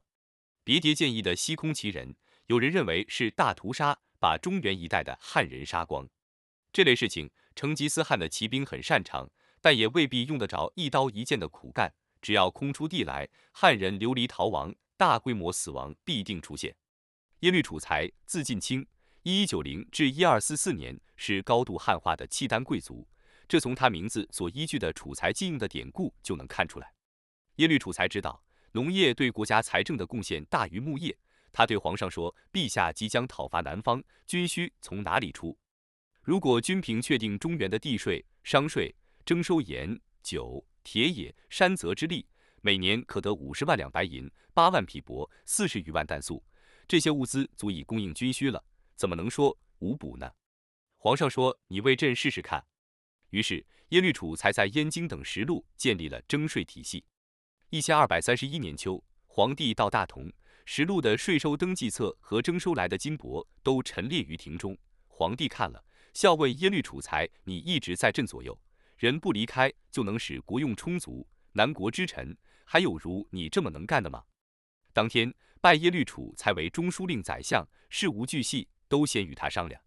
[0.64, 2.16] 别迭建议的西空其人，
[2.48, 6.08] 有人认为是大屠杀，把中原一带的汉人杀光。
[6.74, 9.30] 这类事情，成吉思汗的骑兵很擅长，
[9.62, 11.94] 但也未必用得着一刀一剑的苦干。
[12.20, 16.76] 只要空出地来，汉人流离逃亡，大规模死亡必定出现。
[17.42, 18.88] 耶律楚材，字晋卿，
[19.22, 23.08] 一一九零至一二四四年，是高度汉化的契丹贵族。
[23.48, 26.95] 这从他名字所依据的楚材记用的典故就能看出来。
[27.58, 31.18] 耶律楚材知道农业对国家财政的贡献大于牧业，
[31.54, 35.58] 他对皇上说：“陛下即将讨伐南方，军需从哪里出？
[36.22, 42.28] 如果均平确定中原的地税、商税，征收盐、酒、铁冶、山泽之利，
[42.62, 46.44] 每年可得五十万两白银，八万匹帛，四十余万担粟，
[46.88, 48.62] 这些物资足以供应军需了，
[48.98, 50.30] 怎么能说无补呢？”
[50.98, 52.66] 皇上说：“你为朕试试看。”
[53.32, 57.06] 于是耶律楚才在燕京等实路建立了征税体系。
[57.72, 60.32] 一千二百三十一年秋，皇帝到大同，
[60.66, 64.78] 实录的税收登记册和征收来的金帛都陈列于庭中。
[65.08, 68.58] 皇帝看了，笑问耶律楚材：“你一直在朕左右，
[68.98, 71.28] 人不离开就能使国用充足。
[71.54, 74.24] 南国之臣，还有如你这么能干的吗？”
[74.94, 79.82] 当天拜耶律楚才为中书令、宰相，事无巨细都先与他商量。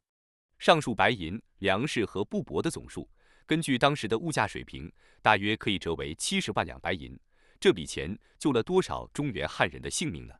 [0.59, 3.09] 上述白银、粮食和布帛的总数，
[3.47, 7.17] 根据当时的物价水平，大约可以折为七十万两白银。
[7.61, 10.35] 这笔钱救了多少中原汉人的性命呢？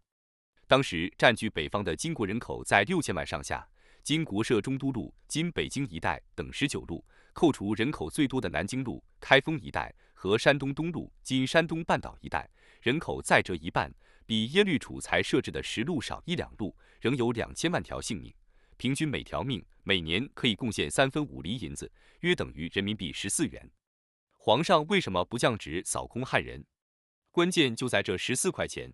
[0.69, 3.69] 当时占据北方的金国人口在六千万上下，
[4.05, 12.49] 今国设中都路（今北京一带）等十九路，扣除人口最多的南京路、开封一带和山东东路（今山东半岛一带），
[12.83, 13.93] 人口再折一半，
[14.25, 18.33] 比耶律楚材设置的十路少一两路，仍有两千万条性命。
[18.77, 23.69] 平均每条命每年可以贡献三分五厘银子，约等于人民币十四元。
[24.37, 26.65] 皇上为什么不降职扫空汉人？
[27.39, 28.93] 关键就在这十四块钱。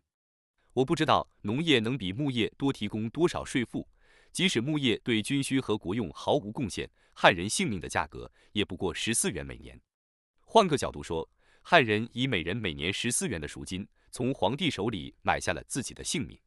[0.74, 3.88] 我不知道农业能比牧业多提供多少税赋，
[4.33, 9.80] 即使牧业对军需和国用毫无贡献，汉人性命的价格也不过十四元每年。
[10.42, 11.26] 换个角度说，
[11.62, 16.38] 汉人以每人每年十四元的赎金，从皇帝手里买下了自己的性命。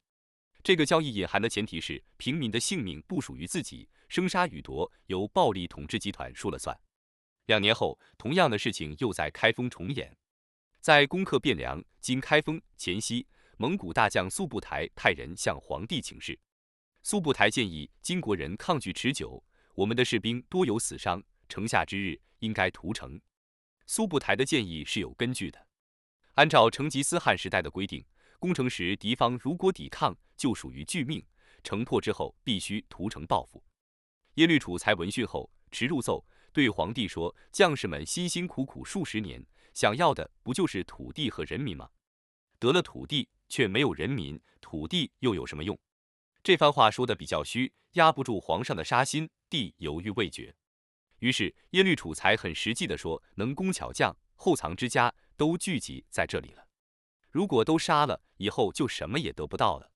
[0.62, 6.80] 这个交易隐含的前提是平民的性命不属于自己，生杀予夺由暴力统治集团说了算。
[7.48, 10.16] 两年后，同样的事情又在开封重演。
[10.80, 13.26] 在攻克汴梁（今开封）前夕，
[13.58, 16.40] 蒙古大将速不台派人向皇帝请示。
[17.04, 19.44] 速不台建议金国人抗拒持久，
[19.76, 23.20] 我们的士兵多有死伤，城下之日应该屠城。
[23.86, 25.68] 速不台的建议是有根据的。
[26.36, 28.06] 按照成吉思汗时代的规定，
[28.40, 31.22] 攻城时敌方如果抵抗，就属于拒命；
[31.64, 33.62] 城破之后，必须屠城报复。
[34.36, 39.44] 耶律楚材闻讯后，持入奏对皇帝说：“将士们辛辛苦苦数十年。”
[39.78, 41.92] 想要的不就是土地和人民吗？
[42.58, 45.80] 得了土地却没有人民，土地又有什么用？
[46.42, 50.56] 这番话说的比较虚，压不住皇上的杀心，帝犹豫未决。
[51.20, 56.68] 于是耶律楚材很实际的说：“能工巧匠，后藏之家都聚集在这里了。
[57.30, 59.92] 如果都杀了，以后就什么也得不到了。”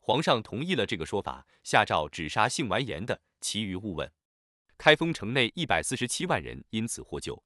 [0.00, 4.12] 皇上同意了这个说法，下诏只杀姓完颜的，其余勿问。
[4.76, 7.42] 开封城内一百四十七万人因此获救。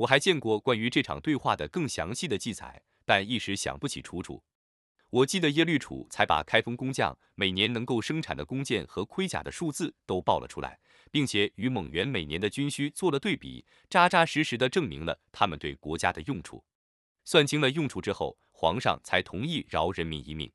[0.00, 4.42] 我还见过关于这场对话的更详细的记载，但一时想不起出处。
[5.10, 10.78] 我记得耶律楚才把开封工匠每年能够生产的弓箭和盔甲的数字都报了出来，
[11.10, 16.64] 并且与蒙元每年的军需做了对比，扎扎实实的证明了他们对国家的用处。
[17.26, 20.50] 算清了用处之后，皇上才同意饶人民一命。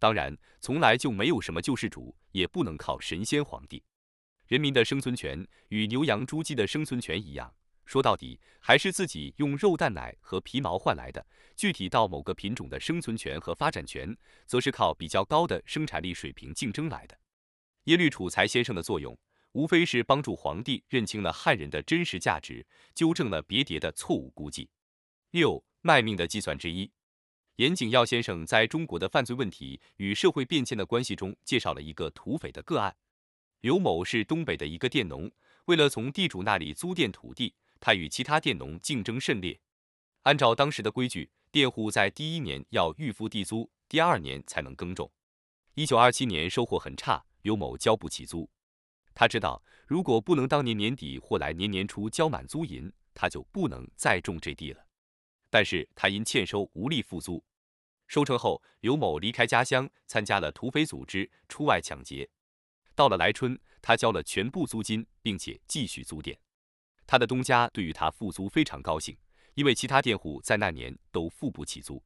[0.00, 3.84] 当然，从来就没有什么救世主，也不能靠神仙皇帝。
[4.48, 7.54] 人民的生存权与牛羊猪鸡的生存权一样。
[7.92, 11.26] 说到底，还是自己用肉蛋奶和皮毛换来的。
[11.54, 17.18] 具体到某个品种的生存权和发展权，则是靠比较高的生产力水平竞争来的。
[17.84, 19.14] 耶律楚材先生的作用，
[19.52, 24.70] 无非是帮助皇帝认清了汉人的真实价值，纠正了别迭的错误估计。
[25.32, 26.90] 六卖命的计算之一，
[27.56, 32.96] 严景耀先生在中国的犯罪问题与社会变迁的关系中，介绍了一个土匪的个案。
[33.60, 35.30] 刘某是东北的一个佃农，
[35.66, 37.54] 为了从地主那里租佃土地。
[37.84, 39.58] 他与其他佃农竞争甚烈。
[40.22, 45.10] 按照当时的规矩，佃户在第一年要预付地租，第二年才能耕种。
[45.74, 48.48] 一九二七年收获很差，刘某交不起租。
[49.12, 54.86] 他知道，如果不能当年年底或来年年初交满租银，他就不能再种这地了。
[55.50, 57.44] 但是他因欠收无力付租。
[58.06, 62.30] 收成后，刘某离开家乡，参加了土匪组织，出外抢劫。
[62.94, 66.38] 到了来春，他交了全部租金，并且继续租佃。
[67.12, 69.14] 他的东家对于他付租非常高兴，
[69.52, 72.02] 因为其他佃户在那年都付不起租。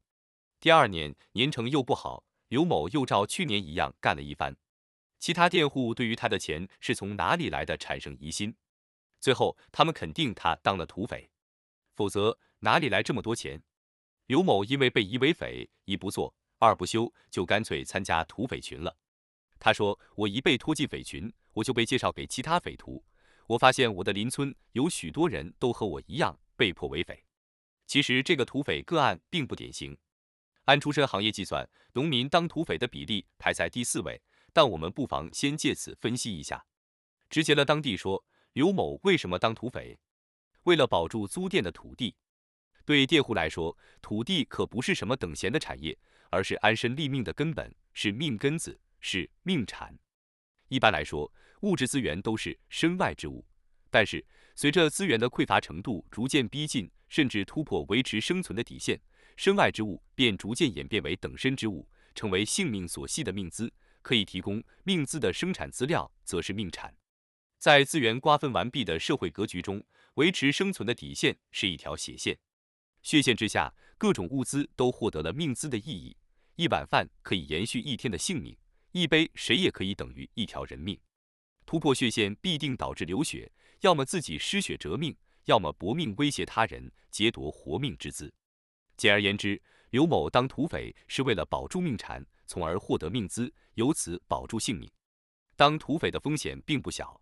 [0.59, 4.57] 第二年年成又不好，刘某又照去年一样干了一番。
[5.17, 8.53] 其他佃户对于他的钱是从哪里来的产生疑心，
[9.21, 11.29] 最后他们肯定他当了土匪，
[11.95, 13.63] 否则哪里来这么多钱？
[14.25, 18.97] 刘某因为被疑为匪，一不做二不休，就干脆参加土匪群了。
[19.57, 23.01] 他说：“我一被拖进匪群，我就被介绍给其他匪徒。”
[23.47, 27.23] 我发现我的邻村有许多人都和我一样被迫为匪。
[27.85, 29.97] 其实这个土匪个案并不典型。
[30.65, 34.21] 按出身行业计算，农民当土匪的比例排在第四位。
[34.53, 36.65] 但我们不妨先借此分析一下。
[37.29, 39.99] 直截了当地说，刘某为什么当土匪？
[40.63, 42.15] 为了保住租店的土地。
[42.83, 45.95] 对佃户来说，土地可不是什么等闲的产业，
[46.31, 49.95] 而是安身立命的根本，是命根子，是命产。
[50.69, 53.45] 一般来说，物质资源都是身外之物，
[53.89, 54.23] 但是
[54.55, 58.99] 随着资源的匮乏程度逐渐逼近，甚至突破维持生存的底线，
[59.35, 66.95] 身外之物便逐渐演变为等身之物，成为性命所系的命资，可以提供命资的生产资料，则是命产。
[67.59, 69.83] 在资源瓜分完毕的社会格局中，
[70.15, 72.37] 维持生存的底线是一条血线。
[73.01, 76.15] 血线之下，各种物资都获得了命资的意义。
[76.55, 78.57] 一碗饭可以延续一天的性命，
[78.91, 80.99] 一杯水也可以等于一条人命。
[81.67, 83.51] 突破血线必定导致流血，
[83.81, 85.13] 要么自己失血折命，
[85.45, 88.33] 要么搏命威胁他人，劫夺活命之资。
[88.95, 94.89] 简而言之，刘某当土匪是为了保住命产，从而获得命资，由此保住性命。
[95.57, 97.19] 当土匪的风险并不小。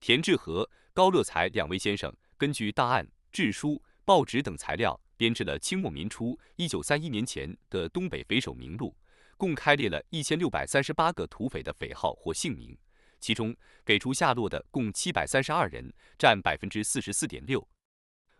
[0.00, 8.96] 田志和、高乐才两位先生根据档案、志书、报纸等材料，编制了清末民初一九三一年前的东北匪首名录，
[9.36, 12.74] 共开列了一千六百三十八个土匪的匪号或姓名，
[13.24, 13.56] 其中
[13.86, 17.66] 给出下落的共七百三十二人，占百分之四十四点六。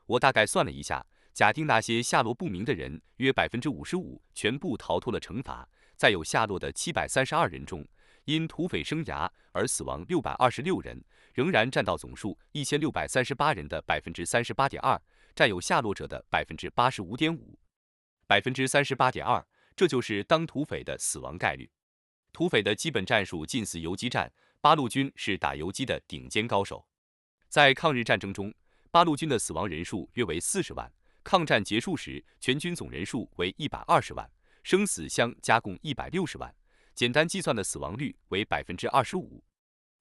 [0.04, 5.66] 我大概算了一下，假定那些下落不明的人约百分之五十五全部逃脱了惩罚，
[5.96, 7.82] 在有下落的七百三十二人中，
[8.26, 11.02] 因土匪生涯而死亡六百二十六人。
[11.32, 15.00] 仍然占到总数一千六百三十八人的百分之三十八点二，
[15.34, 17.58] 占有下落者的百分之八十五点五，
[18.26, 19.42] 百分之三十八点二，
[19.74, 21.70] 这就是当土匪的死亡概率。
[22.34, 24.32] 土匪的基本战术近似游击战，
[24.64, 26.82] 八路军是打游击的顶尖高手。
[27.50, 28.50] 在抗日战争中，
[28.90, 30.90] 八路军的死亡人数约为四十万，
[31.22, 34.26] 抗战结束时全军总人数为一百二十万，
[34.62, 36.50] 生死相加共一百六十万，
[36.94, 39.44] 简单计算的死亡率为百分之二十五。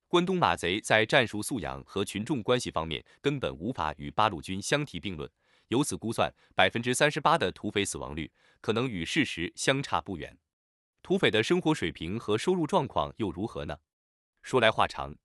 [0.08, 5.30] 关东马贼在战术素养和群众关系方面根本无法与八路军相提并论，
[5.68, 10.38] 由此估算，百分之三十八的土匪死亡率可能与事实相差不远。
[11.02, 13.78] 土匪的生活水平和收入状况又如何呢？
[14.44, 15.16] 说来话长，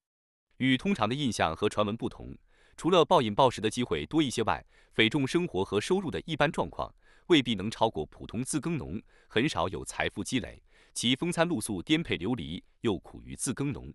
[0.58, 2.38] 与通常的印象和传闻不同，
[2.76, 6.94] 除了暴饮暴食的机会多一些外，匪众生活和收入的一般状况
[7.26, 10.62] 未必能超过普通自耕农，很少有财富积累，
[10.94, 13.92] 其风餐露宿、颠沛流离，又苦于自耕农。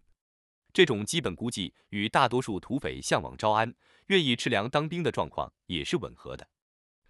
[0.73, 3.73] 这种基本估计与大多数土匪向往招安、
[4.07, 6.45] 愿意吃粮当兵的状况也是吻合的。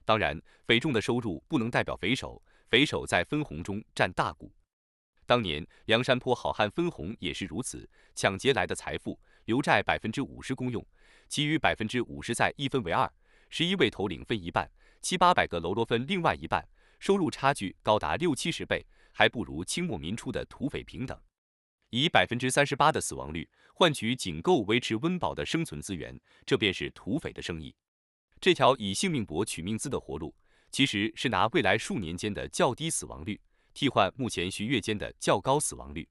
[0.06, 4.54] 当然，匪众的收入不能代表匪首，匪首在分红中占大股。
[5.26, 10.86] 当年梁山坡好汉分红也是如此，抢劫来的财富，留债百分之五十公用，
[11.30, 13.12] 其余百分之五十再一分为二，
[13.50, 14.70] 十一位头领分一半，
[15.02, 16.68] 七八百个喽啰分另外一半，
[17.00, 21.20] 收入差距高达六七十倍，还不如清末民初的土匪平等。
[21.90, 27.74] 以百分之三十八的死亡率换取仅够维持温饱的生存资源，这便是土匪的生意。
[28.42, 30.36] 这条以性命搏取命资的活路，
[30.72, 33.40] 其实是拿未来数年间的较低死亡率
[33.74, 36.08] 替换目前徐月间的较高死亡率，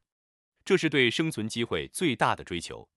[0.65, 2.89] 这是对生存机会最大的追求。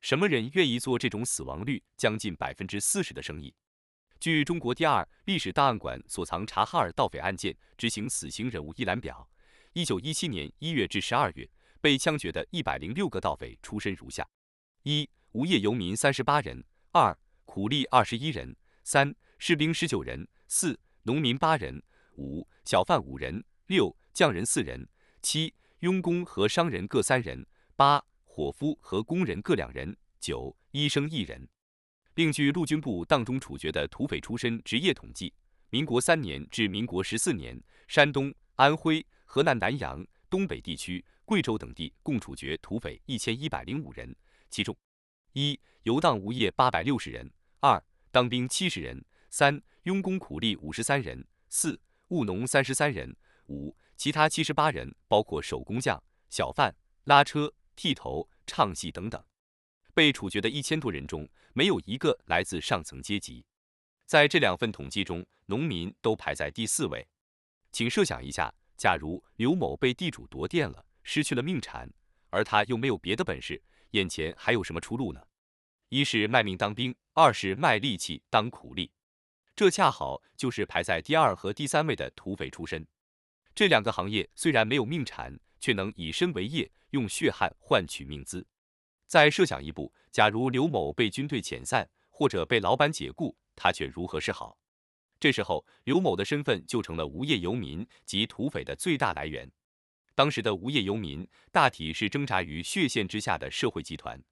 [0.00, 3.54] 什么人愿意做这种死亡率将近百分之四十的生意？
[4.20, 9.28] 据中国第二历史档案馆所藏察哈尔盗匪案件执行死刑人物一览表，
[9.72, 11.48] 一九一七年一月至十二月。
[11.80, 14.24] 被枪决的一百零六个盗匪出身如下：
[14.84, 21.82] 一、无业游民三十八人；二、苦力二十一人；三、士兵十九人；四、农民八人；
[22.16, 24.80] 五、小贩五人；六、匠人四人；
[25.22, 27.42] 七、佣工和商人各三人；
[27.76, 31.48] 八、伙夫和工人各两人；九、医生一人。
[32.14, 35.32] 另据陆军部当中处决的土匪出身职业统计，
[35.70, 41.04] 民国三年至民国十四年，山东、安徽、河南南阳、东北地区。
[41.24, 44.14] 贵州等地共处决土匪一千一百零五人，
[44.50, 44.76] 其中：
[45.32, 47.26] 一、游荡无业八百六十人；
[47.60, 48.98] 二、当兵七十人；
[49.30, 53.08] 三、佣工苦力五十三人；四、务农三十三人；
[53.46, 59.24] 五、其他七十八人，包括手工匠、小贩、拉车、剃头、唱戏等等。
[59.94, 63.46] 被处决的一千多人中，没有一个来自上层阶级。
[64.04, 67.06] 在这两份统计中，农民都排在第四位。
[67.70, 70.84] 请设想一下，假如刘某被地主夺店了。
[71.04, 71.88] 失去了命产，
[72.30, 73.62] 而他又没有别的本事，
[73.92, 75.22] 眼前还有什么出路呢？
[75.90, 78.90] 一是卖命当兵，二是卖力气当苦力，
[79.54, 82.84] 这恰好就是排在第二和第三位的土匪出身。
[83.54, 88.46] 这两个行业虽然没有命产，却能以身为业，用血汗换取命资。
[89.06, 94.56] 再设想一步，假如刘某被军队遣散，或者被老板解雇，他却如何是好？
[95.20, 99.50] 这时候，刘某的身份就成了无业游民及土匪的最大来源。
[100.14, 104.22] 当时的无业游民大体是挣扎于血线之下的社会集团，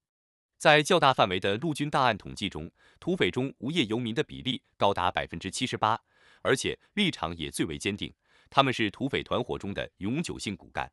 [0.58, 6.00] 在较大范围的陆军档案统计中，土匪中无业游民的比例高达百分之七十八，
[6.42, 8.12] 而且立场也最为坚定，
[8.50, 10.90] 他们是土匪团伙中的永久性骨干。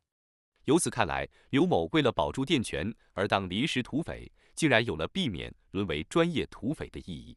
[0.64, 7.36] 由此看来，刘某为了保住电权而当临时土匪，竟然有了避免沦为专业土匪的意义。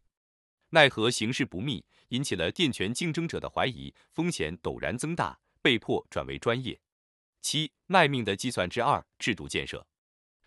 [0.70, 6.80] 奈何形势不密，引起了电权竞争者的怀疑，风险陡然增大，被迫转为专业。
[7.42, 9.86] 七卖命的计算之二制度建设，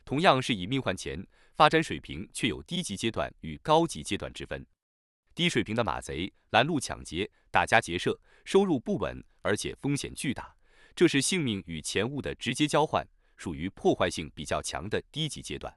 [0.04, 4.64] 同样是以命换钱，发展水平却有低级阶段与高级阶段之分。
[5.34, 10.52] 低水平的马贼拦路抢劫、打家劫舍，收入不稳，而且风险巨大，
[10.92, 15.72] 这是性命与钱物的直接交换，属于破坏性比较强的低级阶段。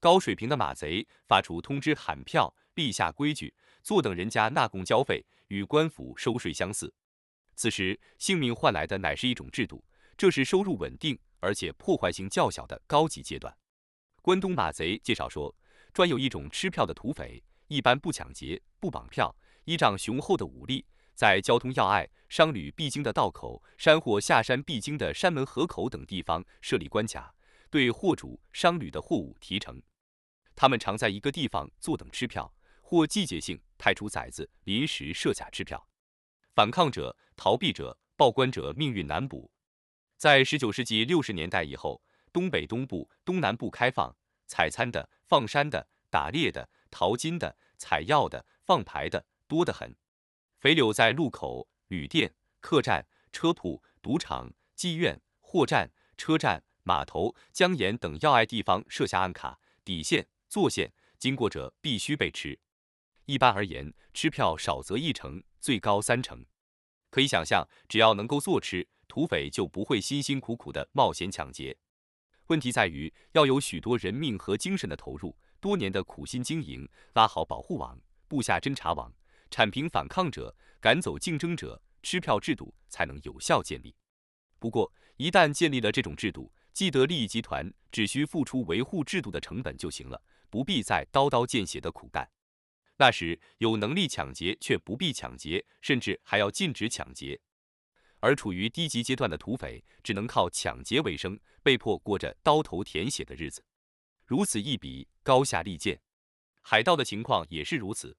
[0.00, 6.90] 高水平的马贼发出通知喊票、立下规矩、坐等人家纳贡交费，与官府收税相似。
[7.56, 9.84] 此时性命换来的乃是一种制度，
[10.16, 13.54] 这是收入稳定而且破坏性较小的高级阶段。
[14.22, 15.54] 关东马贼介绍说，
[15.92, 17.44] 专有一种吃票的土匪。
[17.68, 19.34] 一般不抢劫、不绑票，
[19.64, 20.84] 依仗雄厚的武力，
[21.14, 27.34] 在交通要隘、商旅必经的道口、山货下山必经的山门河口等地方设立关卡，
[27.70, 29.82] 对货主、商旅的货物提成。
[30.54, 35.88] 他们常在一个地方坐等吃票，或季节性派出崽子临时设卡吃票。
[36.54, 39.50] 反抗者、逃避者、报关者命运难卜。
[40.16, 42.02] 在十九世纪六十年代以后，
[42.32, 44.14] 东北东部、东南部开放，
[44.46, 47.56] 采餐的、放山的、打猎的、淘金的。
[47.78, 49.96] 采药的、放牌的多得很。
[50.62, 62.56] 肥柳在路口、旅店、客栈、车铺、赌场、妓院、货站、车站、码头、江沿等要隘地方设下暗卡、底线、坐线，经过者必须被吃。
[63.24, 66.46] 一般而言，吃票少则一成，最高三成。
[67.10, 71.76] 可以想象，只要能够坐吃，土匪就不会辛辛苦苦的冒险抢劫。
[72.46, 75.36] 问题在于要有许多人命和精神的投入。
[75.58, 79.12] 多年的苦心经营，拉好保护网，布下侦察网，
[79.52, 83.94] 铲平反抗者，赶走竞争者，吃票制度才能有效建立。
[84.58, 92.26] 不过，一旦建立了这种制度，既得利益集团只需付出维护制度的成本就行了，不必再刀刀见血的苦干。
[92.96, 97.38] 那时，有能力抢劫却不必抢劫，甚至还要禁止抢劫。
[98.20, 103.62] 而处于低级阶段的土匪，只能靠抢劫为生，被迫过着刀头舔血的日子。
[104.24, 106.00] 如此一比，高下立见。
[106.62, 108.16] 海盗的情况也是如此。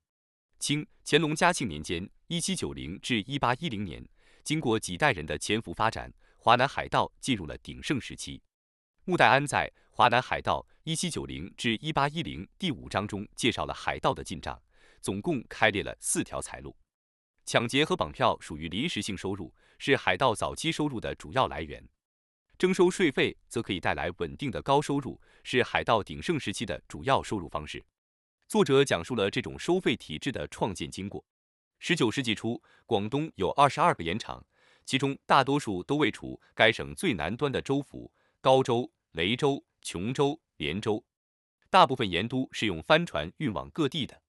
[0.63, 4.01] 清乾隆嘉庆年间（一七九零至一八一零年），
[4.45, 8.41] 经过几代人的潜伏发展，华南海盗进入了鼎盛时期。
[9.03, 14.57] 穆代安在《华南海盗（一七九零至一八一零）》第五章中介绍了海盗的进账，
[15.01, 16.73] 总共开列了四条财路。
[17.45, 21.85] 抢劫和绑票属于临时性收入，是海盗早期收入的主要来源。
[22.57, 27.83] 征收税费则可以带来稳定的高收入，是海盗鼎盛时期的主要收入方式。
[28.53, 31.25] 作者讲述了这种收费体制的创建经过。
[31.79, 34.45] 十九世纪初，广东有二十二个盐场，
[34.85, 41.03] 其中大多数都位处该省最南端的州府——高州、雷州、琼州、连州。
[41.71, 44.21] 大部分盐都是用帆船运往各地的。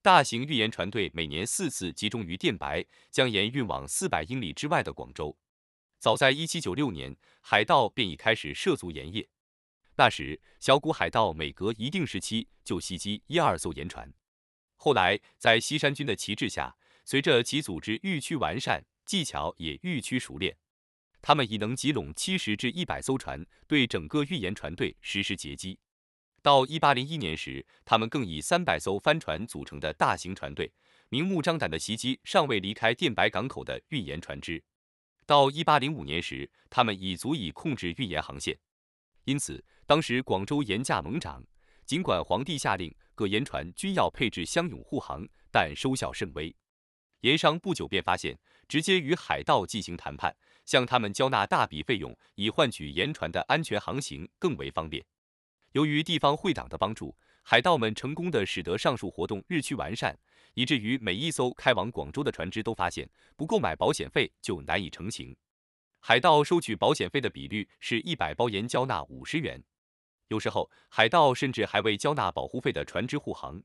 [0.00, 5.36] 大型运盐船队每年四次集中于电白，将盐运往四百英里之外的广州。
[5.98, 9.28] 早在一七九六年，海盗便已开始涉足盐业。
[9.98, 14.14] 那时，小股海盗每隔一定时期就袭击一二艘盐船。
[14.76, 20.56] 后来，在西山军的旗帜下，随着其组织愈趋完善，技巧也愈趋熟练，
[21.20, 25.80] 他们已能集拢七十至一百艘船，对整个运盐船队实施截击。
[26.42, 30.72] 到一八零一年时，他们更以三百艘帆船组成的大型船队，
[31.08, 34.62] 明目张胆地袭击尚未离开电白港口的运盐船只。
[35.26, 38.56] 到一八零五年时，他们已足以控制运盐航线，
[39.28, 41.44] 因此当时广州盐价猛涨。
[41.84, 46.54] 尽管皇帝下令各盐船均要配置乡勇护航，但收效甚微。
[47.20, 55.04] 盐商不久便发现，直接与海盗进行谈判，向他们交纳大笔费用，以换取盐船的安全航行更为方便。
[55.72, 60.18] 由于地方会党的帮助，海盗们成功的使得上述活动日趋完善。
[60.54, 63.06] 以至于每一艘开往广州的船只都发现，
[63.36, 65.36] 不购买保险费就难以成行。
[66.08, 69.62] 海盗收取保险费的比率是一百包盐交纳五十元。
[70.28, 73.62] 有时候，海盗甚至还未交纳保护费的船只护航。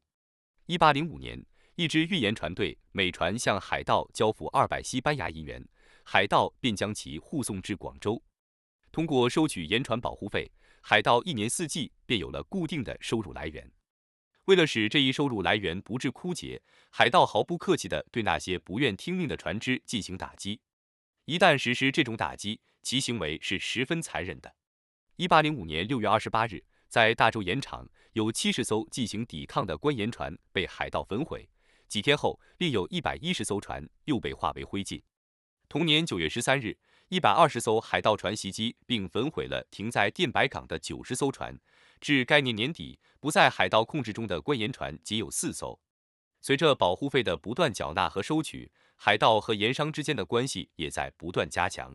[0.66, 1.42] 一八零五年，
[1.76, 5.66] 一支运盐船队每船向海盗交付二百西班牙银元，
[6.04, 8.22] 海盗便将其护送至广州。
[8.92, 13.72] 通过收取盐船保护费，海盗一年四季便有了固定的收入来源。
[14.48, 20.60] 为了使这一收入来源不致枯竭，海盗毫不客气地对那些不愿听命的船只进行打击。
[21.26, 24.54] 一旦实施这种打击，其行为是十分残忍的。
[25.16, 31.48] 一八零五年六月二十八日，在大洲盐场，有七十艘进行抵抗的官盐船被海盗焚毁。
[31.88, 35.02] 几天后，另有一百一十艘船又被化为灰烬。
[35.70, 41.58] 同年九月十三日，一百二十艘海盗船袭击并焚毁了停在电白港的九十艘船。
[42.02, 45.80] 至该年年底，不在海盗控制中的官盐船仅有四艘。
[46.42, 48.70] 随着保护费的不断缴纳和收取，
[49.06, 51.94] 海盗和盐商之间的关系也在不断加强。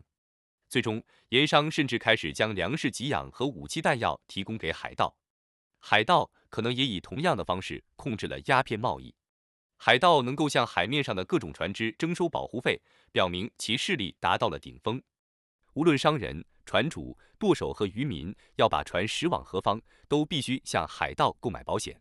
[0.67, 5.17] 最终，盐商甚至开始将粮食给养和武器弹药提供给海盗。
[5.79, 9.11] 海盗可能也以同样的方式控制了鸦片贸易。
[9.77, 12.79] 海盗能够向海面上的各种船只征收保护费，
[13.11, 15.01] 表明其势力达到了顶峰。
[15.73, 21.99] 无论商人、船主、舵手和渔民要把船驶往何方，都必须向海盗购买保险。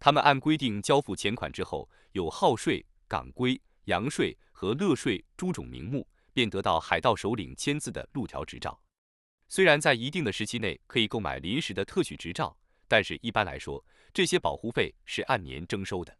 [0.00, 6.06] 他们按规定交付钱款之后，有号税、港规、洋税和乐税诸种名目。
[6.34, 8.80] 便得到海盗首领签字的路条执照。
[9.48, 12.56] 虽然在一定的时期内可以购买临时的特许执照，
[12.88, 16.16] 但是一般来说，这些保护费是按年征收的。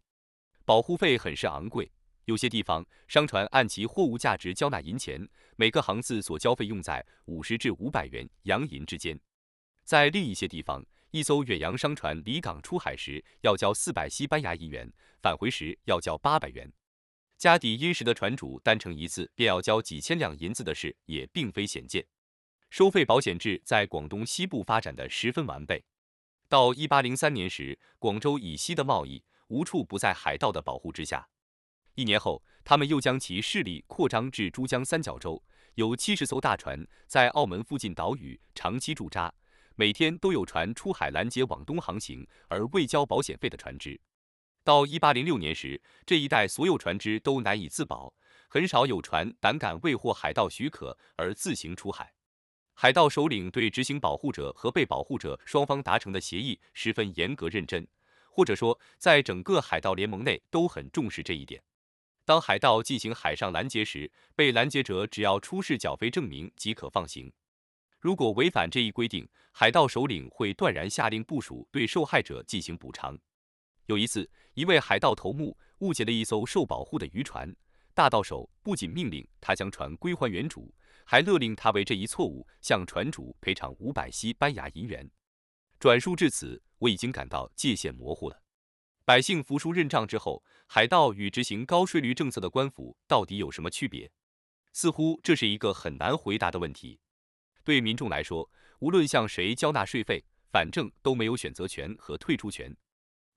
[0.66, 1.90] 保护费很是昂贵，
[2.26, 9.18] 有些地方商船按其货物价值交纳银钱，每个航次所交费用在五十至五百元洋银之间。
[9.84, 14.92] 在另一些地方，一艘远洋商船离港出海时要交四百西班牙银元，
[15.22, 16.70] 返回时要交八百元。
[17.43, 22.07] 家底殷实的船主单程一次便要交几千两银子的事也并非鲜见。
[22.70, 25.84] 收费保险制在广东西部发展的十分完备。
[26.49, 31.28] 到一八零三年时，广州以西的贸易无处不在海盗的保护之下。
[31.97, 35.43] 一年后，他们又将其势力扩张至珠江三角洲，
[35.74, 39.34] 有七十艘大船在澳门附近岛屿长期驻扎，
[39.74, 44.01] 每天都有船出海拦截往东航行而未交保险费的船只。
[44.64, 48.14] 到一八零六年时，这一带所有船只都难以自保，
[48.48, 52.12] 很少有船胆敢未获海盗许可而自行出海。
[52.74, 57.86] 海盗首领对执行保护者和被保护者双方达成的协议十分严格认真，
[58.30, 61.62] 或者说，在整个海盗联盟内都很重视这一点。
[62.24, 67.32] 当海盗进行海上拦截时，被拦截者只要出示缴费证明即可放行。
[67.98, 73.18] 如果违反这一规定，海盗首领会断然下令部署对受害者进行补偿。
[73.87, 77.55] 有一次，一位海盗头目误解了一艘受保护的渔船，
[77.95, 80.72] 大盗手不仅命令他将船归还原主，
[81.05, 85.11] 还勒令他为这一错误向船主赔偿五百西班牙银元。
[85.78, 88.41] 转述至此，我已经感到界限模糊了。
[89.05, 94.09] 百姓服输认账之后，海盗与执行高税率政策的官府到底有什么区别？
[94.72, 97.01] 似乎这是一个很难回答的问题。
[97.64, 102.74] 对民众来说，无论向谁交纳税费，反正都没有选择权和退出权。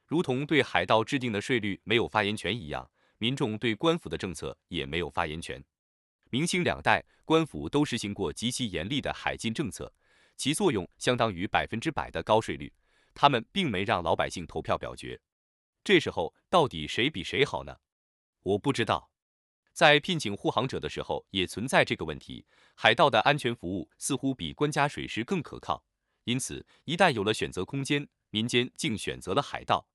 [0.05, 5.63] 如同对海盗制定的税率没有发言权一样，民众对官府的政策也没有发言权。
[6.29, 9.91] 明清两代，官府都实行过极其严厉的海禁政策，
[10.35, 12.71] 其作用相当于百分之百的高税率。
[13.13, 15.19] 他们并没让老百姓投票表决。
[15.83, 17.77] 这时候，到底谁比谁好呢？
[18.43, 19.09] 我不知道。
[19.71, 22.45] 在聘请护航者的时候，也存在这个问题。
[22.75, 25.83] 海盗的安全服务似乎比官家水师更可靠，
[26.25, 29.87] 因此一旦有了选择空间，民间竟选择了海盗。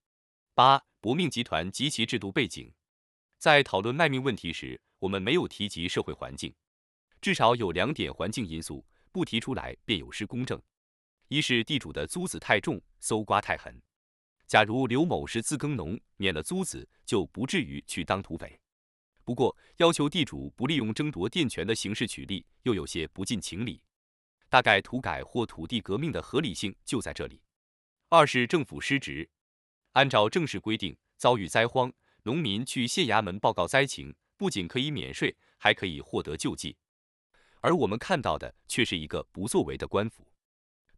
[0.55, 2.70] 八搏命集团及其制度背景，
[3.38, 6.53] 在讨论卖命问题时，我们没有提及社会环境。
[7.20, 10.61] 至少有两点环境因素，不提出来便有失公正。
[11.28, 13.80] 一是地主的租子太重，搜刮太狠。
[14.46, 18.61] 假如刘某是自耕农，免了租子，就不至于去当土匪。
[19.24, 23.80] 不过，要求地主不利用争夺佃权的形式取利，又有些不近情理。
[24.48, 27.40] 大概土改或土地革命的合理性就在这里。
[28.09, 29.30] 二是政府失职。
[29.93, 36.76] 按照正式规定，遭遇灾荒，农民去县衙门报告灾情，不仅可以免税，还可以获得救济。
[37.61, 40.32] 而我们看到的却是一个不作为的官府，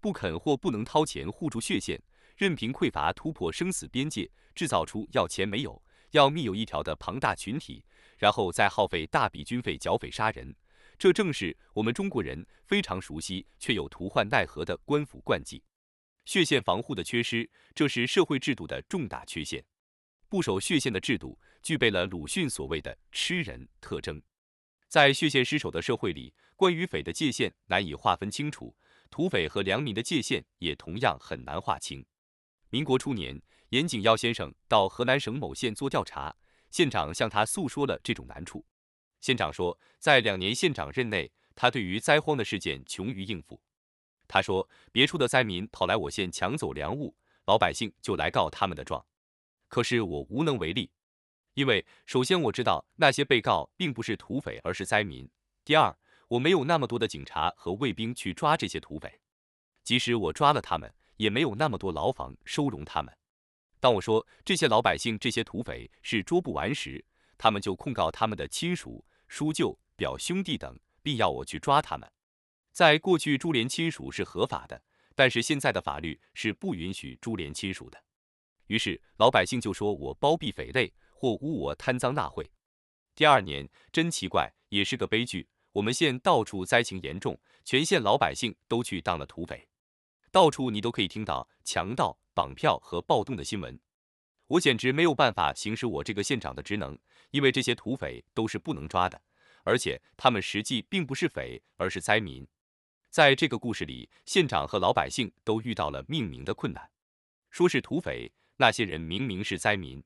[0.01, 2.01] 不肯或不能掏钱护住血线，
[2.36, 7.82] 任凭匮乏突破生死边界，制造出要钱没有，要命有一条的庞大群体，
[8.18, 10.55] 然后再耗费大笔军费剿匪杀人。
[10.99, 15.62] 这正是我们中国人非常熟悉却又徒患奈何的官府惯技。
[16.24, 19.64] 血线防护的缺失，这是社会制度的重大缺陷。
[20.28, 24.22] 不守血线的制度，具备了鲁迅所谓的“吃人”特征。
[24.88, 28.74] 在血线失守的社会里，官与匪的界限难以划分清楚，
[29.10, 32.04] 土匪和良民的界限也同样很难划清。
[32.70, 36.34] 民国初年，严景耀先生到河南省某县做调查，
[36.70, 38.64] 县长向他诉说了这种难处。
[39.20, 43.60] 县长说，在两年县长任内，他对于灾荒的事件穷于应付。
[44.32, 47.14] 他说：“别处的灾民跑来我县抢走粮物，
[47.44, 49.04] 老百姓就来告他们的状。
[49.68, 50.90] 可是我无能为力，
[51.52, 55.26] 因为首先我知道那些被告并不是土匪，而是灾民；
[55.66, 55.94] 第二，
[56.28, 59.20] 我没有那么多的警察和卫兵去抓这些土匪，
[59.84, 63.14] 即使我抓了他们，也没有那么多牢房收容他们。
[63.80, 67.04] 当我说这些老百姓、这些土匪是捉不完时，
[67.36, 72.10] 他们就控告他们的亲属、叔舅、表兄弟等，并要我去抓他们。”
[72.72, 74.82] 在过去，株连亲属是合法的，
[75.14, 78.02] 但是现在的法律是不允许株连亲属的。
[78.68, 82.50] 于是老百姓就说我包庇匪类，或污我贪赃纳贿。
[83.14, 85.46] 第二年，真奇怪，也是个悲剧。
[85.72, 89.68] 我们县到处灾情严重，全县老百姓都去当了土匪，
[90.30, 93.78] 到处你都可以听到强盗、绑票和暴动的新闻。
[94.46, 96.98] 我简直没有办法行使我这个县长的职能，
[97.30, 99.20] 因为这些土匪都是不能抓的，
[99.64, 102.46] 而且他们实际并不是匪，而是灾民。
[103.12, 106.90] 在这个故事里，县长和老百姓都遇到了命名的困难。
[107.50, 110.00] 说是土匪，那些人明明是灾民；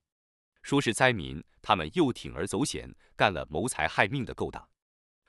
[0.60, 4.68] 说是灾民，他们又铤而走险，干了谋财害命的勾当。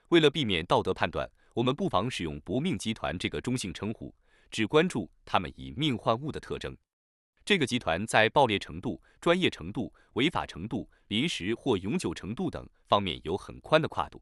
[0.08, 4.12] 为了避免道德判断，我们不妨使用“搏命集团”这个中性称呼，
[4.50, 6.76] 只关注他们以命换物的特征。
[7.44, 14.20] 这个集团在暴烈程度、专业程度、违法程度、临时或永久程度等方面有很宽的跨度。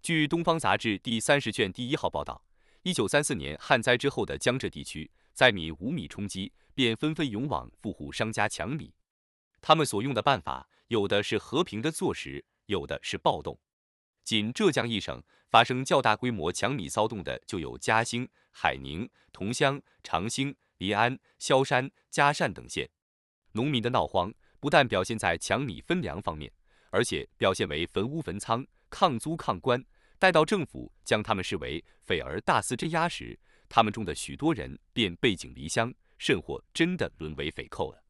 [0.00, 2.42] 据《东方杂志》第三十卷第一号报道，
[2.82, 8.92] 一九三四年旱灾之后的江浙地区，灾民无米充饥，便纷纷涌往富户商家抢米。
[9.60, 13.58] 他们所用的办法，有的是和平的坐实，有的是暴动。
[14.24, 20.54] 仅浙江一省发生较大规模抢米骚动的，就有嘉兴、海宁、桐乡、长兴。
[20.78, 22.88] 临安、萧山、嘉善等县，
[23.50, 26.52] 农民的闹荒不但表现在抢米分粮方面，
[26.90, 29.84] 而且表现为焚屋焚仓、抗租抗官。
[30.18, 33.38] 待到政府将他们视为匪而大肆镇压时，
[33.68, 38.02] 他们中的许多人便背井离乡，甚或真的沦为匪寇了。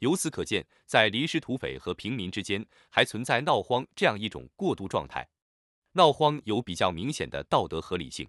[0.00, 5.26] 由此可见，在临时土匪和平民之间，还存在闹荒这样一种过渡状态。
[5.92, 8.28] 闹荒有比较明显的道德合理性。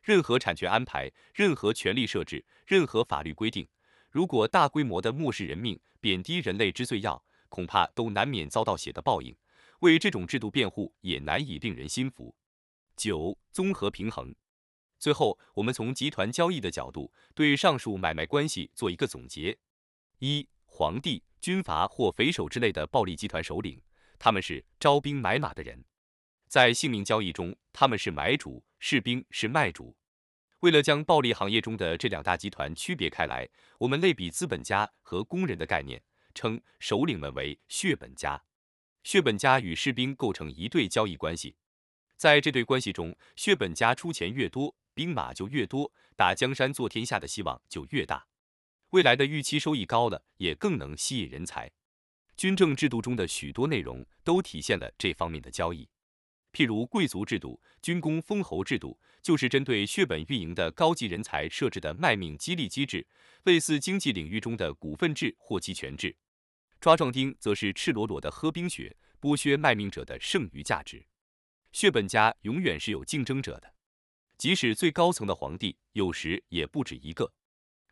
[0.00, 3.66] 任何产权安排、任何权利设置、任何法律规定，
[4.10, 9.36] 如果大规模的漠视人命、贬低人类之罪要，恐怕都难免遭到血的报应。
[9.80, 12.34] 为这种制度辩护，也难以令人心服。
[12.96, 14.34] 九、综合平衡。
[14.98, 19.58] 最后，我们从集团交易的角度，对上述买卖关系做一个总结：
[20.18, 23.80] 一、皇帝、军阀或匪首之类的暴力集团首领，
[24.18, 25.84] 他们是招兵买马的人。
[26.48, 29.96] 在性命交易中，他们是买主，士兵是卖主。
[30.60, 33.46] 为了将暴利行业中的这两大集团区别开来，
[33.78, 38.42] 我们类比资本家和工人的概念，称首领们为血本家。
[39.02, 41.56] 血本家与士兵构成一对交易关系，
[42.24, 48.26] 在这对关系中，血本家出钱越多，兵马就越多，打江山做天下的希望就越大。
[48.92, 51.70] 未来的预期收益高了，也更能吸引人才。
[52.34, 55.86] 军政制度中的许多内容都体现了这方面的交易。
[56.50, 63.06] 譬如贵族制度、军功封侯制度，就是针对血本运营的高级人才设置的卖命激励机制，
[63.42, 66.16] 类似经济领域中的股份制或期权制。
[66.80, 71.04] 抓壮丁则是赤裸裸的喝冰雪，剥削卖命者的剩余价值。
[71.74, 73.74] 血本家永远是有竞争者的，
[74.38, 77.32] 即使最高层的皇帝有时也不止一个，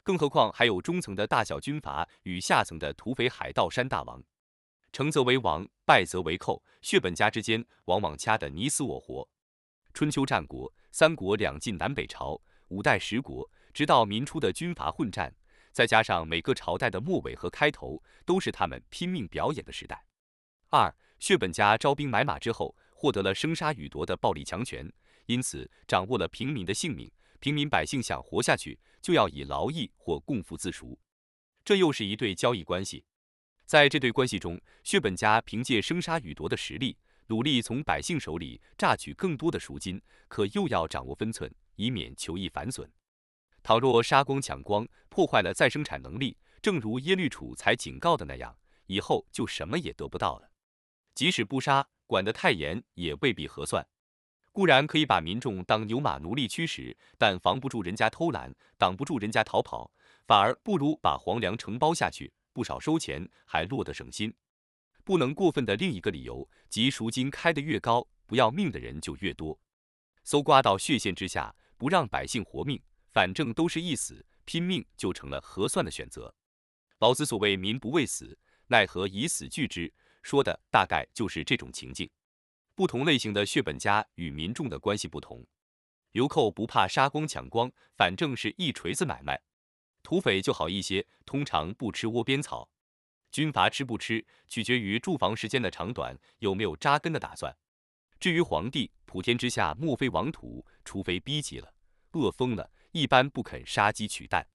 [0.04, 4.22] 更何况还有中层的大小军阀与下层的土匪海盗山大王。
[4.92, 6.62] 成则为王，败则为寇。
[6.80, 9.28] 血本家之间往往掐得你死我活。
[9.92, 15.34] 春秋战国、三国两晋南北朝、五代十国，直到民初的军阀混战，
[15.72, 20.06] 再加上每个朝代的末尾和开头，都是他们拼命表演的时代。
[20.68, 24.88] 二，血本家招兵买马之后，获得了生杀予夺的暴力强权，
[25.26, 27.10] 因此掌握了平民的性命。
[27.40, 30.96] 平民百姓想活下去，就要以劳役或共富自赎。
[31.64, 33.04] 这又是一对交易关系。
[33.66, 36.96] 在这对关系中，血本家凭借生杀予夺的实力，
[37.26, 42.88] 努力从百姓手里榨取更多的赎金，可又要掌握分寸，以免求益反损。
[43.64, 50.48] 倘若杀光抢光，破坏了再生产能力，正如耶律楚材警告的那样，以后就什么也得不到了。
[51.16, 53.82] 即使不杀，管得太严也未必合算。
[54.52, 59.90] 固然可以把民众当牛马奴隶驱使，但防不住人家偷懒，挡不住人家逃跑，
[60.26, 62.30] 反而不如把皇粮承包下去。
[62.52, 64.30] 不少收钱，还落得省心。
[65.04, 69.58] 不能过分的另一个理由，即赎金开得越高，不要命的人就越多。
[70.22, 72.78] 搜刮到血线之下，不让百姓活命，
[73.10, 76.34] 反正都是一死，拼命就成了合算的选择。
[76.98, 79.90] 老子所谓“民不畏死，奈何以死惧之”，
[80.22, 82.08] 说的大概就是这种情境。
[82.74, 85.44] 不同类型的血本家与民众的关系不同，
[86.12, 89.40] 流寇不怕杀光抢光，反正是一锤子买卖。
[90.02, 92.68] 土匪就好一些，通常不吃窝边草。
[93.30, 97.54] 军阀吃不吃，取决于驻防时间的长短，有没有扎根的打算。
[98.18, 101.72] 至于皇帝，普天之下莫非王土，除非逼急了、
[102.12, 104.46] 饿疯了，一般不肯杀鸡取蛋。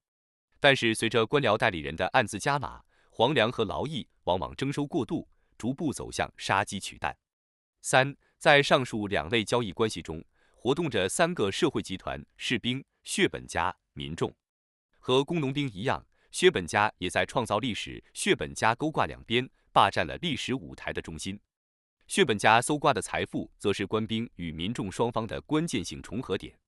[0.60, 5.28] 但是随着官僚代理人的暗自加码，皇粮和劳役往往征收过度，
[5.58, 7.14] 逐步走向杀鸡取蛋。
[7.82, 14.34] 三，在上述两类交易关系中，活动着三个社会集团：士兵、血本家、民众。
[14.98, 18.02] 和工农兵一样，血本家也在创造历史。
[18.14, 21.38] 血本家勾挂两边，霸占了历史舞台的中心。
[22.06, 26.58] 血本家搜刮的财富，则是官兵与民众双方的关键性重合点。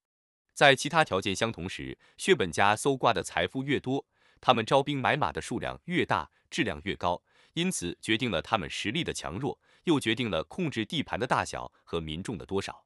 [0.53, 4.05] 在其他条件相同时，血本家搜刮的财富越多，
[4.41, 7.23] 他们招兵买马的数量越大，质量越高，
[7.55, 12.85] 因此决定了他们实力的强弱，又决定了控制地盘的大小和民众的多少。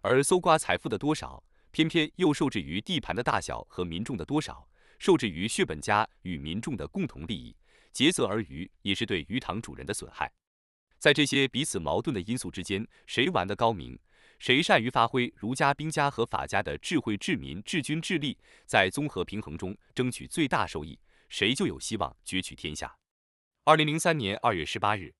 [0.00, 4.68] 而搜刮财富的多少，偏偏又受制于地盘的大小和民众的多少，
[4.98, 7.54] 受制于血本家与民众的共同利益，
[7.92, 10.32] 竭泽而渔，也是对鱼塘主人的损害。
[10.98, 13.98] 在这些彼此矛盾的因素之间，谁玩得高明，
[14.38, 20.98] 谁善于发挥儒家、兵家和法家的智慧、治民、治军、治利，在综合平衡中争取最大收益，
[21.28, 22.96] 谁就有希望攫取天下。
[23.68, 25.12] 二零零三年二月十八日。